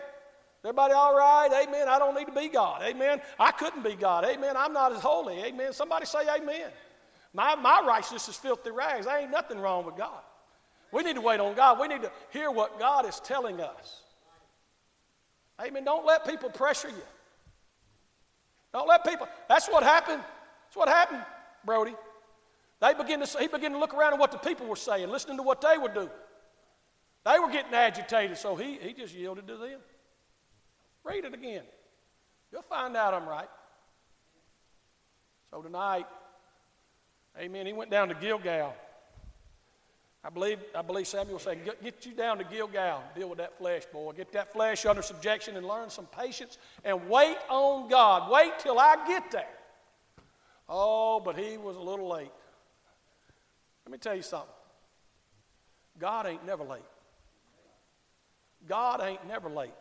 Everybody 0.65 0.95
all 0.95 1.15
right? 1.15 1.67
Amen. 1.67 1.89
I 1.89 1.99
don't 1.99 2.15
need 2.15 2.27
to 2.27 2.33
be 2.33 2.49
God. 2.49 2.83
Amen. 2.83 3.21
I 3.39 3.53
couldn't 3.53 3.85
be 3.85 3.95
God. 3.95 4.25
Amen. 4.25 4.57
I'm 4.57 4.73
not 4.73 4.93
as 4.93 5.01
holy. 5.01 5.39
Amen. 5.45 5.75
Somebody 5.75 6.07
say 6.07 6.21
amen. 6.35 6.71
My, 7.35 7.55
my 7.55 7.85
righteousness 7.87 8.29
is 8.29 8.37
filthy 8.37 8.71
rags. 8.71 9.05
There 9.05 9.19
ain't 9.19 9.31
nothing 9.31 9.59
wrong 9.59 9.85
with 9.85 9.97
God. 9.97 10.23
We 10.91 11.03
need 11.03 11.17
to 11.17 11.21
wait 11.21 11.39
on 11.39 11.55
God. 11.55 11.79
We 11.79 11.89
need 11.89 12.01
to 12.03 12.11
hear 12.31 12.51
what 12.51 12.79
God 12.79 13.07
is 13.07 13.21
telling 13.21 13.61
us. 13.61 14.03
Amen. 15.61 15.85
Don't 15.85 16.07
let 16.07 16.27
people 16.27 16.49
pressure 16.49 16.89
you. 16.89 17.03
Don't 18.73 18.89
let 18.89 19.05
people. 19.05 19.29
That's 19.49 19.69
what 19.69 19.83
happened. 19.83 20.23
That's 20.67 20.77
what 20.77 20.89
happened, 20.89 21.23
Brody. 21.65 21.95
They 22.81 22.95
begin 22.95 23.21
to, 23.21 23.39
he 23.39 23.49
began 23.49 23.73
to 23.73 23.79
look 23.79 23.93
around 23.93 24.15
at 24.15 24.19
what 24.19 24.33
the 24.33 24.39
people 24.39 24.67
were 24.67 24.77
saying, 24.77 25.11
listening 25.11 25.37
to 25.37 25.43
what 25.43 25.61
they 25.61 25.77
were 25.77 25.89
doing. 25.89 26.09
They 27.25 27.39
were 27.39 27.51
getting 27.51 27.75
agitated, 27.75 28.39
so 28.39 28.57
he, 28.57 28.79
he 28.79 28.93
just 28.95 29.15
yielded 29.15 29.47
to 29.49 29.57
them. 29.57 29.81
Read 31.05 31.25
it 31.25 31.35
again. 31.35 31.63
You'll 32.51 32.63
find 32.63 32.97
out 32.97 33.15
I'm 33.15 33.29
right. 33.29 33.49
So 35.51 35.63
tonight, 35.63 36.07
amen, 37.39 37.67
he 37.67 37.73
went 37.73 37.91
down 37.91 38.09
to 38.09 38.15
Gilgal. 38.15 38.75
I 40.25 40.31
believe, 40.31 40.59
I 40.75 40.81
believe 40.81 41.07
Samuel 41.07 41.39
said, 41.39 41.65
get, 41.65 41.83
get 41.83 42.07
you 42.07 42.13
down 42.13 42.39
to 42.39 42.45
Gilgal, 42.45 43.03
deal 43.15 43.29
with 43.29 43.39
that 43.39 43.59
flesh, 43.59 43.85
boy. 43.93 44.13
Get 44.13 44.33
that 44.33 44.53
flesh 44.53 44.87
under 44.87 45.03
subjection 45.03 45.57
and 45.57 45.67
learn 45.67 45.91
some 45.91 46.07
patience 46.07 46.57
and 46.83 47.11
wait 47.11 47.37
on 47.51 47.89
God. 47.91 48.31
Wait 48.31 48.59
till 48.59 48.79
I 48.79 48.97
get 49.07 49.31
there. 49.31 49.47
Oh, 50.67 51.21
but 51.21 51.37
he 51.37 51.59
was 51.59 51.77
a 51.77 51.81
little 51.81 52.09
late. 52.09 52.33
Let 53.85 53.93
me 53.93 53.99
tell 53.99 54.15
you 54.17 54.23
something. 54.23 54.49
God 55.99 56.27
ain't 56.27 56.47
never 56.47 56.65
late. 56.65 56.81
God 58.67 59.03
ain't 59.03 59.27
never 59.29 59.51
late. 59.51 59.75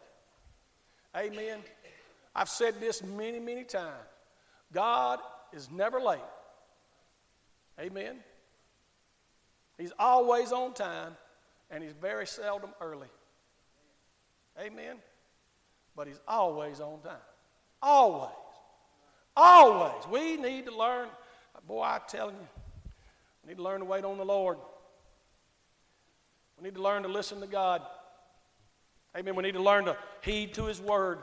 Amen. 1.16 1.60
I've 2.36 2.50
said 2.50 2.80
this 2.80 3.04
many, 3.04 3.40
many 3.40 3.64
times. 3.64 3.94
God 4.74 5.20
is 5.52 5.70
never 5.70 6.00
late. 6.00 6.20
Amen. 7.80 8.18
He's 9.78 9.92
always 9.98 10.52
on 10.52 10.74
time, 10.74 11.16
and 11.70 11.84
he's 11.84 11.94
very 11.94 12.26
seldom 12.26 12.72
early. 12.82 13.08
Amen. 14.60 14.98
But 15.96 16.08
he's 16.08 16.20
always 16.28 16.80
on 16.80 17.02
time. 17.02 17.16
Always. 17.82 18.32
Always. 19.36 20.08
We 20.10 20.38
need 20.38 20.66
to 20.66 20.76
learn. 20.76 21.10
Boy, 21.68 21.84
I'm 21.84 22.02
telling 22.08 22.36
you, 22.36 22.48
we 23.44 23.50
need 23.50 23.58
to 23.58 23.64
learn 23.64 23.80
to 23.80 23.86
wait 23.86 24.06
on 24.06 24.18
the 24.18 24.26
Lord. 24.26 24.58
We 26.58 26.64
need 26.64 26.76
to 26.76 26.82
learn 26.82 27.04
to 27.04 27.10
listen 27.10 27.40
to 27.42 27.48
God. 27.48 27.82
Amen. 29.16 29.36
We 29.36 29.44
need 29.44 29.54
to 29.54 29.62
learn 29.62 29.86
to 29.86 29.98
heed 30.22 30.54
to 30.56 30.66
His 30.66 30.82
Word. 30.82 31.20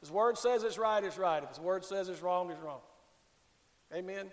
His 0.00 0.10
Word 0.10 0.36
says 0.36 0.64
it's 0.64 0.78
right, 0.78 1.02
it's 1.02 1.18
right. 1.18 1.42
If 1.42 1.50
His 1.50 1.60
Word 1.60 1.84
says 1.84 2.08
it's 2.08 2.22
wrong, 2.22 2.50
it's 2.50 2.60
wrong. 2.60 2.80
Amen. 3.94 4.26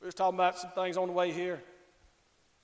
We 0.00 0.06
was 0.06 0.14
talking 0.14 0.36
about 0.36 0.58
some 0.58 0.70
things 0.70 0.96
on 0.96 1.08
the 1.08 1.12
way 1.12 1.32
here. 1.32 1.62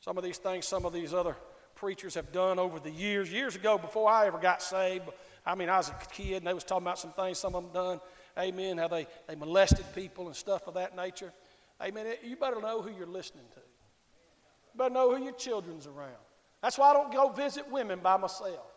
Some 0.00 0.18
of 0.18 0.24
these 0.24 0.38
things, 0.38 0.66
some 0.66 0.84
of 0.84 0.92
these 0.92 1.14
other 1.14 1.36
preachers 1.74 2.14
have 2.14 2.32
done 2.32 2.58
over 2.58 2.78
the 2.78 2.90
years. 2.90 3.32
Years 3.32 3.56
ago, 3.56 3.78
before 3.78 4.10
I 4.10 4.26
ever 4.26 4.38
got 4.38 4.62
saved, 4.62 5.04
I 5.44 5.54
mean, 5.54 5.68
I 5.68 5.76
was 5.76 5.90
a 5.90 5.96
kid, 6.12 6.38
and 6.38 6.46
they 6.46 6.54
was 6.54 6.64
talking 6.64 6.84
about 6.84 6.98
some 6.98 7.12
things 7.12 7.38
some 7.38 7.54
of 7.54 7.64
them 7.64 7.72
done. 7.72 8.00
Amen. 8.38 8.78
How 8.78 8.88
they, 8.88 9.06
they 9.26 9.34
molested 9.34 9.84
people 9.94 10.26
and 10.26 10.36
stuff 10.36 10.66
of 10.66 10.74
that 10.74 10.96
nature. 10.96 11.32
Amen. 11.82 12.06
You 12.24 12.36
better 12.36 12.60
know 12.60 12.80
who 12.80 12.90
you're 12.96 13.06
listening 13.06 13.44
to. 13.54 13.60
You 13.60 14.78
better 14.78 14.94
know 14.94 15.14
who 15.14 15.22
your 15.22 15.34
children's 15.34 15.86
around. 15.86 16.16
That's 16.62 16.78
why 16.78 16.90
I 16.90 16.92
don't 16.94 17.12
go 17.12 17.28
visit 17.28 17.70
women 17.70 18.00
by 18.02 18.16
myself. 18.16 18.71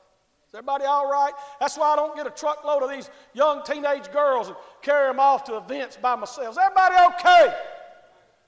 Everybody 0.56 0.86
all 0.86 1.12
right? 1.12 1.34
That's 1.60 1.78
why 1.78 1.92
I 1.92 1.96
don't 1.98 2.16
get 2.16 2.26
a 2.26 2.30
truckload 2.30 2.82
of 2.82 2.90
these 2.90 3.10
young 3.34 3.62
teenage 3.64 4.10
girls 4.14 4.48
and 4.48 4.56
carry 4.82 5.10
them 5.10 5.20
off 5.20 5.44
to 5.46 5.58
events 5.58 5.98
by 6.02 6.16
myself. 6.16 6.52
Is 6.52 6.58
everybody 6.58 6.96
okay? 7.14 7.54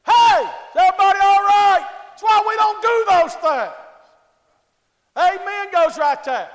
Hey, 0.05 0.43
is 0.43 0.77
everybody 0.77 1.19
all 1.21 1.43
right? 1.43 1.85
That's 2.09 2.23
why 2.23 2.43
we 2.47 2.55
don't 2.55 2.81
do 2.81 3.05
those 3.09 3.33
things. 3.35 3.73
Amen 5.17 5.67
goes 5.73 5.97
right 5.97 6.23
there. 6.23 6.49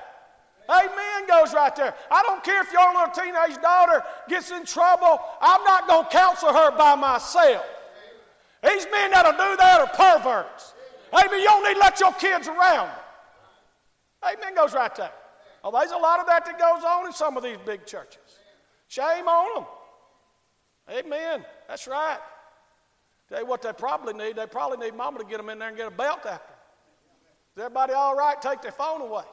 Amen 0.70 1.28
goes 1.28 1.52
right 1.52 1.76
there. 1.76 1.94
I 2.10 2.22
don't 2.22 2.42
care 2.42 2.62
if 2.62 2.72
your 2.72 2.88
little 2.94 3.12
teenage 3.12 3.60
daughter 3.60 4.02
gets 4.28 4.50
in 4.52 4.64
trouble, 4.64 5.20
I'm 5.42 5.62
not 5.64 5.86
going 5.86 6.04
to 6.04 6.10
counsel 6.10 6.50
her 6.50 6.70
by 6.78 6.94
myself. 6.94 7.66
These 8.62 8.86
men 8.90 9.10
that'll 9.10 9.32
do 9.32 9.56
that 9.56 9.80
are 9.80 9.88
perverts. 9.88 10.72
Amen. 11.12 11.40
You 11.40 11.44
don't 11.44 11.64
need 11.64 11.74
to 11.74 11.80
let 11.80 12.00
your 12.00 12.12
kids 12.14 12.48
around. 12.48 12.90
Amen 14.24 14.54
goes 14.54 14.72
right 14.72 14.94
there. 14.94 15.10
Oh, 15.64 15.70
there's 15.70 15.92
a 15.92 15.96
lot 15.96 16.20
of 16.20 16.26
that 16.26 16.44
that 16.44 16.58
goes 16.58 16.84
on 16.84 17.06
in 17.06 17.12
some 17.12 17.36
of 17.36 17.42
these 17.42 17.58
big 17.64 17.86
churches. 17.86 18.18
Shame 18.88 19.28
on 19.28 19.62
them. 19.62 19.66
Amen. 20.90 21.44
That's 21.68 21.86
right. 21.86 22.18
You 23.30 23.46
what 23.46 23.62
they 23.62 23.72
probably 23.72 24.12
need. 24.12 24.36
They 24.36 24.46
probably 24.46 24.84
need 24.84 24.94
mama 24.94 25.20
to 25.20 25.24
get 25.24 25.38
them 25.38 25.48
in 25.48 25.58
there 25.58 25.68
and 25.68 25.76
get 25.76 25.86
a 25.86 25.90
belt 25.90 26.18
after 26.18 26.30
them. 26.32 26.58
Is 27.56 27.62
everybody 27.62 27.92
all 27.94 28.14
right? 28.14 28.40
Take 28.42 28.60
their 28.60 28.72
phone 28.72 29.00
away. 29.00 29.24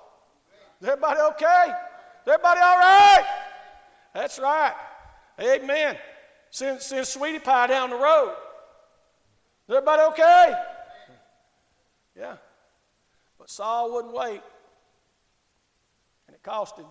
Is 0.82 0.88
everybody 0.88 1.20
okay? 1.32 1.65
Is 1.68 2.27
everybody 2.27 2.62
all 2.62 2.77
right? 2.77 3.25
That's 4.13 4.40
right. 4.40 4.73
Amen. 5.42 5.98
Send, 6.52 6.82
send 6.82 7.06
Sweetie 7.08 7.40
Pie 7.40 7.67
down 7.67 7.90
the 7.90 7.98
road. 7.98 8.36
Is 9.67 9.75
everybody 9.75 10.02
okay? 10.04 10.54
Yeah. 12.17 12.38
But 13.38 13.50
Saul 13.50 13.94
wouldn't 13.94 14.13
wait 14.13 14.42
it 16.40 16.50
cost 16.50 16.77
him. 16.77 16.85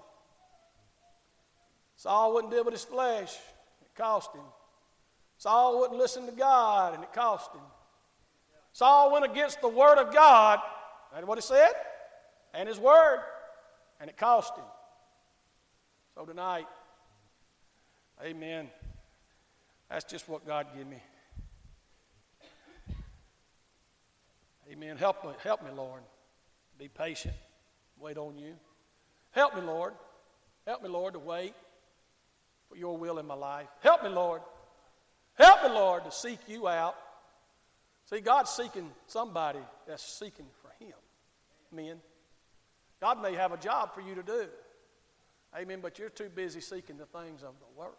Saul 1.96 2.34
wouldn't 2.34 2.52
deal 2.52 2.64
with 2.64 2.74
his 2.74 2.84
flesh, 2.84 3.34
it 3.82 3.94
cost 3.96 4.34
him. 4.34 4.44
Saul 5.38 5.80
wouldn't 5.80 5.98
listen 5.98 6.26
to 6.26 6.32
God, 6.32 6.94
and 6.94 7.02
it 7.02 7.12
cost 7.12 7.52
him. 7.52 7.62
Saul 8.72 9.12
went 9.12 9.24
against 9.24 9.60
the 9.60 9.68
word 9.68 9.98
of 9.98 10.12
God, 10.12 10.60
that's 11.12 11.26
what 11.26 11.38
he 11.38 11.42
said, 11.42 11.72
and 12.54 12.68
his 12.68 12.78
word, 12.78 13.20
and 14.00 14.10
it 14.10 14.16
cost 14.16 14.56
him. 14.56 14.64
So 16.14 16.24
tonight, 16.24 16.66
amen. 18.24 18.68
That's 19.88 20.04
just 20.04 20.28
what 20.28 20.46
God 20.46 20.66
gave 20.76 20.86
me. 20.86 21.02
Amen. 24.70 24.98
Help 24.98 25.24
me, 25.24 25.30
help 25.42 25.64
me, 25.64 25.70
Lord. 25.74 26.02
Be 26.78 26.88
patient. 26.88 27.34
Wait 27.98 28.18
on 28.18 28.36
you. 28.36 28.54
Help 29.38 29.54
me, 29.54 29.60
Lord. 29.60 29.92
Help 30.66 30.82
me, 30.82 30.88
Lord, 30.88 31.14
to 31.14 31.20
wait 31.20 31.54
for 32.68 32.76
your 32.76 32.98
will 32.98 33.20
in 33.20 33.26
my 33.26 33.36
life. 33.36 33.68
Help 33.84 34.02
me, 34.02 34.08
Lord. 34.08 34.42
Help 35.34 35.62
me, 35.62 35.68
Lord, 35.68 36.04
to 36.06 36.10
seek 36.10 36.40
you 36.48 36.66
out. 36.66 36.96
See, 38.10 38.18
God's 38.18 38.50
seeking 38.50 38.90
somebody 39.06 39.60
that's 39.86 40.02
seeking 40.02 40.46
for 40.60 40.84
Him. 40.84 40.96
Men. 41.70 41.98
God 43.00 43.22
may 43.22 43.32
have 43.36 43.52
a 43.52 43.56
job 43.56 43.94
for 43.94 44.00
you 44.00 44.16
to 44.16 44.24
do. 44.24 44.48
Amen. 45.56 45.78
But 45.80 46.00
you're 46.00 46.10
too 46.10 46.30
busy 46.34 46.60
seeking 46.60 46.96
the 46.96 47.06
things 47.06 47.44
of 47.44 47.54
the 47.60 47.78
world. 47.78 47.94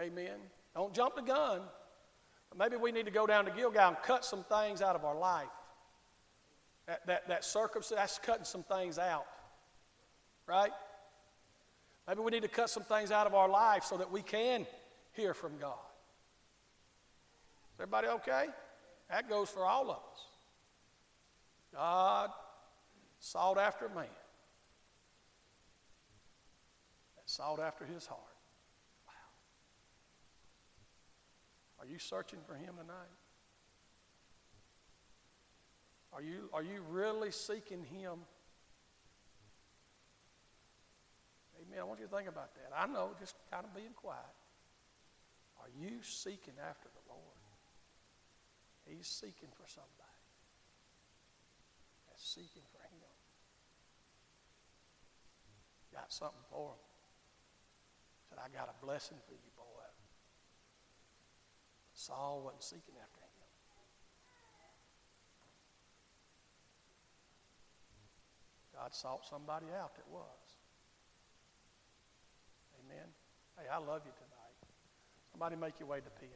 Amen. 0.00 0.34
Don't 0.74 0.92
jump 0.92 1.14
the 1.14 1.22
gun. 1.22 1.60
Maybe 2.58 2.74
we 2.74 2.90
need 2.90 3.04
to 3.04 3.12
go 3.12 3.24
down 3.24 3.44
to 3.44 3.52
Gilgal 3.52 3.86
and 3.86 3.96
cut 4.02 4.24
some 4.24 4.42
things 4.42 4.82
out 4.82 4.96
of 4.96 5.04
our 5.04 5.16
life. 5.16 5.46
That, 6.88 7.06
that, 7.06 7.28
that 7.28 7.44
circumcision, 7.44 7.98
that's 7.98 8.18
cutting 8.18 8.44
some 8.44 8.64
things 8.64 8.98
out. 8.98 9.26
Right? 10.46 10.72
Maybe 12.08 12.20
we 12.20 12.32
need 12.32 12.42
to 12.42 12.48
cut 12.48 12.70
some 12.70 12.82
things 12.82 13.12
out 13.12 13.28
of 13.28 13.34
our 13.34 13.48
life 13.48 13.84
so 13.84 13.96
that 13.98 14.10
we 14.10 14.22
can 14.22 14.66
hear 15.12 15.34
from 15.34 15.58
God. 15.58 15.76
Is 17.74 17.80
everybody 17.80 18.08
okay? 18.08 18.46
That 19.08 19.28
goes 19.28 19.48
for 19.48 19.64
all 19.64 19.90
of 19.90 19.98
us. 19.98 20.24
God 21.72 22.30
sought 23.20 23.58
after 23.58 23.88
man 23.90 24.06
sought 27.28 27.60
after 27.60 27.84
his 27.84 28.06
heart. 28.06 28.20
Wow. 29.06 29.12
Are 31.80 31.86
you 31.86 31.98
searching 31.98 32.38
for 32.46 32.54
him 32.54 32.74
tonight? 32.80 33.12
Are 36.18 36.22
you, 36.22 36.50
are 36.52 36.64
you 36.64 36.82
really 36.90 37.30
seeking 37.30 37.84
him? 37.84 38.18
Amen. 41.62 41.78
I 41.78 41.84
want 41.84 42.00
you 42.00 42.06
to 42.06 42.10
think 42.10 42.28
about 42.28 42.56
that. 42.56 42.74
I 42.76 42.88
know, 42.88 43.14
just 43.20 43.36
kind 43.52 43.64
of 43.64 43.72
being 43.72 43.94
quiet. 43.94 44.34
Are 45.62 45.70
you 45.78 46.02
seeking 46.02 46.58
after 46.58 46.88
the 46.90 47.04
Lord? 47.06 47.38
He's 48.84 49.06
seeking 49.06 49.54
for 49.54 49.62
somebody 49.70 50.26
that's 52.10 52.26
seeking 52.26 52.66
for 52.72 52.82
him. 52.82 53.14
Got 55.94 56.12
something 56.12 56.42
for 56.50 56.70
him. 56.70 56.82
Said, 58.28 58.38
I 58.42 58.48
got 58.50 58.74
a 58.74 58.84
blessing 58.84 59.18
for 59.24 59.34
you, 59.34 59.50
boy. 59.54 59.86
Saul 61.94 62.42
wasn't 62.42 62.64
seeking 62.64 62.98
after 63.00 63.20
him. 63.20 63.27
God 68.80 68.94
sought 68.94 69.26
somebody 69.28 69.66
out 69.80 69.94
that 69.96 70.08
was. 70.10 70.22
Amen. 72.84 73.06
Hey, 73.58 73.66
I 73.72 73.78
love 73.78 74.02
you 74.04 74.12
tonight. 74.12 74.72
Somebody 75.32 75.56
make 75.56 75.80
your 75.80 75.88
way 75.88 75.98
to 75.98 76.04
the 76.04 76.10
piano. 76.10 76.34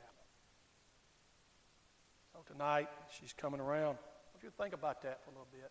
So 2.33 2.41
tonight, 2.53 2.89
she's 3.19 3.33
coming 3.33 3.61
around. 3.61 3.97
I 3.97 4.35
want 4.35 4.43
you 4.43 4.51
think 4.59 4.75
about 4.75 5.03
that 5.03 5.23
for 5.23 5.31
a 5.31 5.33
little 5.35 5.49
bit. 5.53 5.71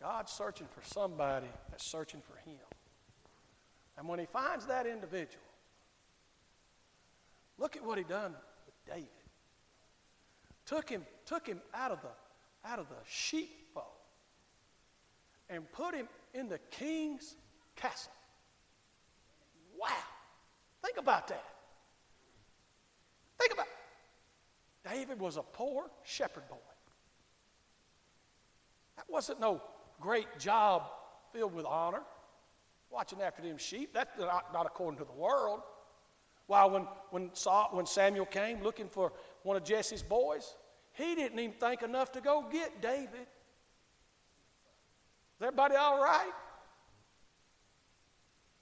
God's 0.00 0.32
searching 0.32 0.66
for 0.66 0.82
somebody 0.86 1.46
that's 1.70 1.90
searching 1.90 2.20
for 2.20 2.36
Him. 2.48 2.58
And 3.96 4.08
when 4.08 4.18
He 4.18 4.26
finds 4.26 4.66
that 4.66 4.86
individual, 4.86 5.44
look 7.56 7.76
at 7.76 7.84
what 7.84 7.98
He 7.98 8.04
done 8.04 8.34
with 8.66 8.74
David. 8.84 9.08
Took 10.66 10.88
him, 10.88 11.02
took 11.26 11.46
him 11.46 11.60
out 11.74 11.90
of 11.90 12.00
the 12.02 12.08
out 12.68 12.78
of 12.78 12.88
the 12.88 12.94
sheepfold 13.04 13.61
and 15.52 15.70
put 15.72 15.94
him 15.94 16.08
in 16.34 16.48
the 16.48 16.58
king's 16.70 17.36
castle. 17.76 18.12
Wow. 19.78 19.88
Think 20.82 20.96
about 20.96 21.28
that. 21.28 21.44
Think 23.38 23.52
about 23.52 23.66
it. 23.66 24.88
David 24.88 25.20
was 25.20 25.36
a 25.36 25.42
poor 25.42 25.90
shepherd 26.02 26.48
boy. 26.48 26.56
That 28.96 29.04
wasn't 29.08 29.40
no 29.40 29.62
great 30.00 30.38
job 30.38 30.84
filled 31.32 31.54
with 31.54 31.66
honor, 31.66 32.02
watching 32.90 33.20
after 33.20 33.42
them 33.42 33.58
sheep. 33.58 33.94
That's 33.94 34.18
not, 34.18 34.52
not 34.52 34.66
according 34.66 34.98
to 34.98 35.04
the 35.04 35.12
world. 35.12 35.60
While 36.46 36.70
when, 36.70 36.86
when, 37.10 37.30
Saul, 37.34 37.68
when 37.72 37.86
Samuel 37.86 38.26
came 38.26 38.62
looking 38.62 38.88
for 38.88 39.12
one 39.42 39.56
of 39.56 39.64
Jesse's 39.64 40.02
boys, 40.02 40.56
he 40.92 41.14
didn't 41.14 41.38
even 41.38 41.52
think 41.52 41.82
enough 41.82 42.12
to 42.12 42.20
go 42.20 42.46
get 42.50 42.82
David. 42.82 43.26
Is 45.42 45.46
everybody 45.46 45.74
all 45.74 46.00
right? 46.00 46.32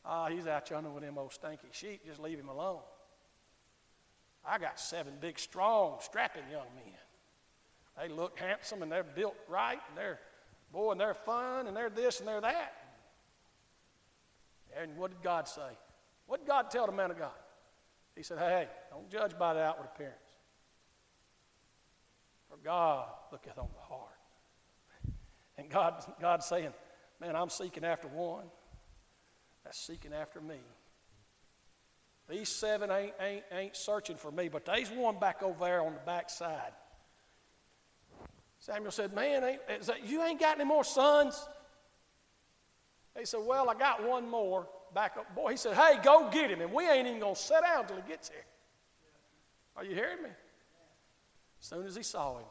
Ah, 0.03 0.25
oh, 0.25 0.35
he's 0.35 0.47
out 0.47 0.71
yonder 0.71 0.89
with 0.89 1.03
them 1.03 1.19
old 1.19 1.31
stinky 1.31 1.69
sheep. 1.73 2.07
Just 2.07 2.19
leave 2.19 2.39
him 2.39 2.49
alone. 2.49 2.81
I 4.47 4.59
got 4.59 4.81
seven 4.81 5.13
big, 5.21 5.39
strong, 5.39 5.99
strapping 6.01 6.45
young 6.51 6.65
men. 6.75 6.95
They 7.99 8.09
look 8.09 8.39
handsome 8.39 8.81
and 8.81 8.91
they're 8.91 9.05
built 9.05 9.37
right 9.47 9.79
and 9.91 9.99
they're 9.99 10.21
Boy, 10.73 10.93
and 10.93 11.01
they're 11.01 11.15
fun, 11.15 11.67
and 11.67 11.77
they're 11.77 11.91
this, 11.91 12.21
and 12.21 12.29
they're 12.29 12.41
that. 12.41 12.73
And 14.81 14.97
what 14.97 15.11
did 15.11 15.23
God 15.23 15.49
say? 15.49 15.77
What 16.27 16.41
did 16.41 16.47
God 16.47 16.71
tell 16.71 16.87
the 16.87 16.93
man 16.93 17.11
of 17.11 17.19
God? 17.19 17.33
He 18.15 18.23
said, 18.23 18.39
Hey, 18.39 18.69
don't 18.91 19.11
judge 19.11 19.37
by 19.37 19.55
the 19.55 19.61
outward 19.61 19.89
appearance. 19.95 20.15
For 22.49 22.57
God 22.63 23.09
looketh 23.33 23.59
on 23.59 23.69
the 23.75 23.81
heart. 23.81 24.11
And 25.61 25.71
God, 25.71 26.05
God's 26.21 26.47
saying, 26.47 26.73
Man, 27.21 27.37
I'm 27.37 27.51
seeking 27.51 27.85
after 27.85 28.09
one 28.09 28.47
that's 29.65 29.79
seeking 29.79 30.13
after 30.13 30.41
me. 30.41 30.57
These 32.29 32.49
seven 32.49 32.91
ain't, 32.91 33.13
ain't, 33.21 33.45
ain't 33.53 33.77
searching 33.77 34.17
for 34.17 34.31
me, 34.31 34.49
but 34.49 34.65
there's 34.65 34.91
one 34.91 35.19
back 35.19 35.43
over 35.43 35.65
there 35.65 35.83
on 35.83 35.93
the 35.93 36.01
back 36.01 36.31
side 36.31 36.73
Samuel 38.61 38.93
said, 38.93 39.15
Man, 39.15 39.43
ain't, 39.43 39.87
that, 39.87 40.07
you 40.07 40.23
ain't 40.23 40.39
got 40.39 40.57
any 40.57 40.67
more 40.67 40.85
sons? 40.85 41.49
He 43.19 43.25
said, 43.25 43.41
Well, 43.45 43.69
I 43.71 43.75
got 43.75 44.07
one 44.07 44.29
more 44.29 44.69
back 44.95 45.17
up. 45.19 45.35
Boy, 45.35 45.53
he 45.53 45.57
said, 45.57 45.75
Hey, 45.75 45.99
go 46.03 46.29
get 46.31 46.51
him. 46.51 46.61
And 46.61 46.73
we 46.73 46.89
ain't 46.89 47.09
even 47.09 47.21
going 47.21 47.35
to 47.35 47.41
sit 47.41 47.63
down 47.63 47.83
until 47.83 47.97
he 47.97 48.03
gets 48.03 48.29
here. 48.29 48.45
Are 49.77 49.85
you 49.85 49.95
hearing 49.95 50.23
me? 50.23 50.29
As 50.29 51.67
soon 51.67 51.87
as 51.87 51.97
he 51.97 52.03
saw 52.03 52.39
him, 52.39 52.45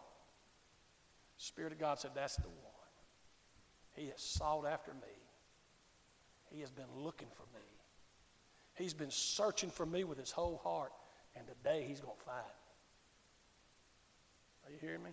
Spirit 1.38 1.74
of 1.74 1.80
God 1.80 1.99
said, 1.99 2.12
That's 2.16 2.38
the 2.38 2.47
one. 2.47 2.68
He 4.00 4.08
has 4.08 4.22
sought 4.22 4.66
after 4.66 4.93
me. 4.93 5.14
He 6.50 6.62
has 6.62 6.72
been 6.72 6.88
looking 6.95 7.28
for 7.36 7.43
me. 7.54 7.66
He's 8.76 8.93
been 8.93 9.12
searching 9.12 9.70
for 9.70 9.86
me 9.86 10.06
with 10.06 10.18
his 10.18 10.32
whole 10.32 10.62
heart. 10.64 10.93
And 11.36 11.45
today 11.45 11.84
he's 11.86 12.00
going 12.00 12.16
to 12.18 12.24
find 12.24 12.45
me. 12.45 12.54
Are 14.66 14.72
you 14.72 14.78
hearing 14.80 15.04
me? 15.04 15.10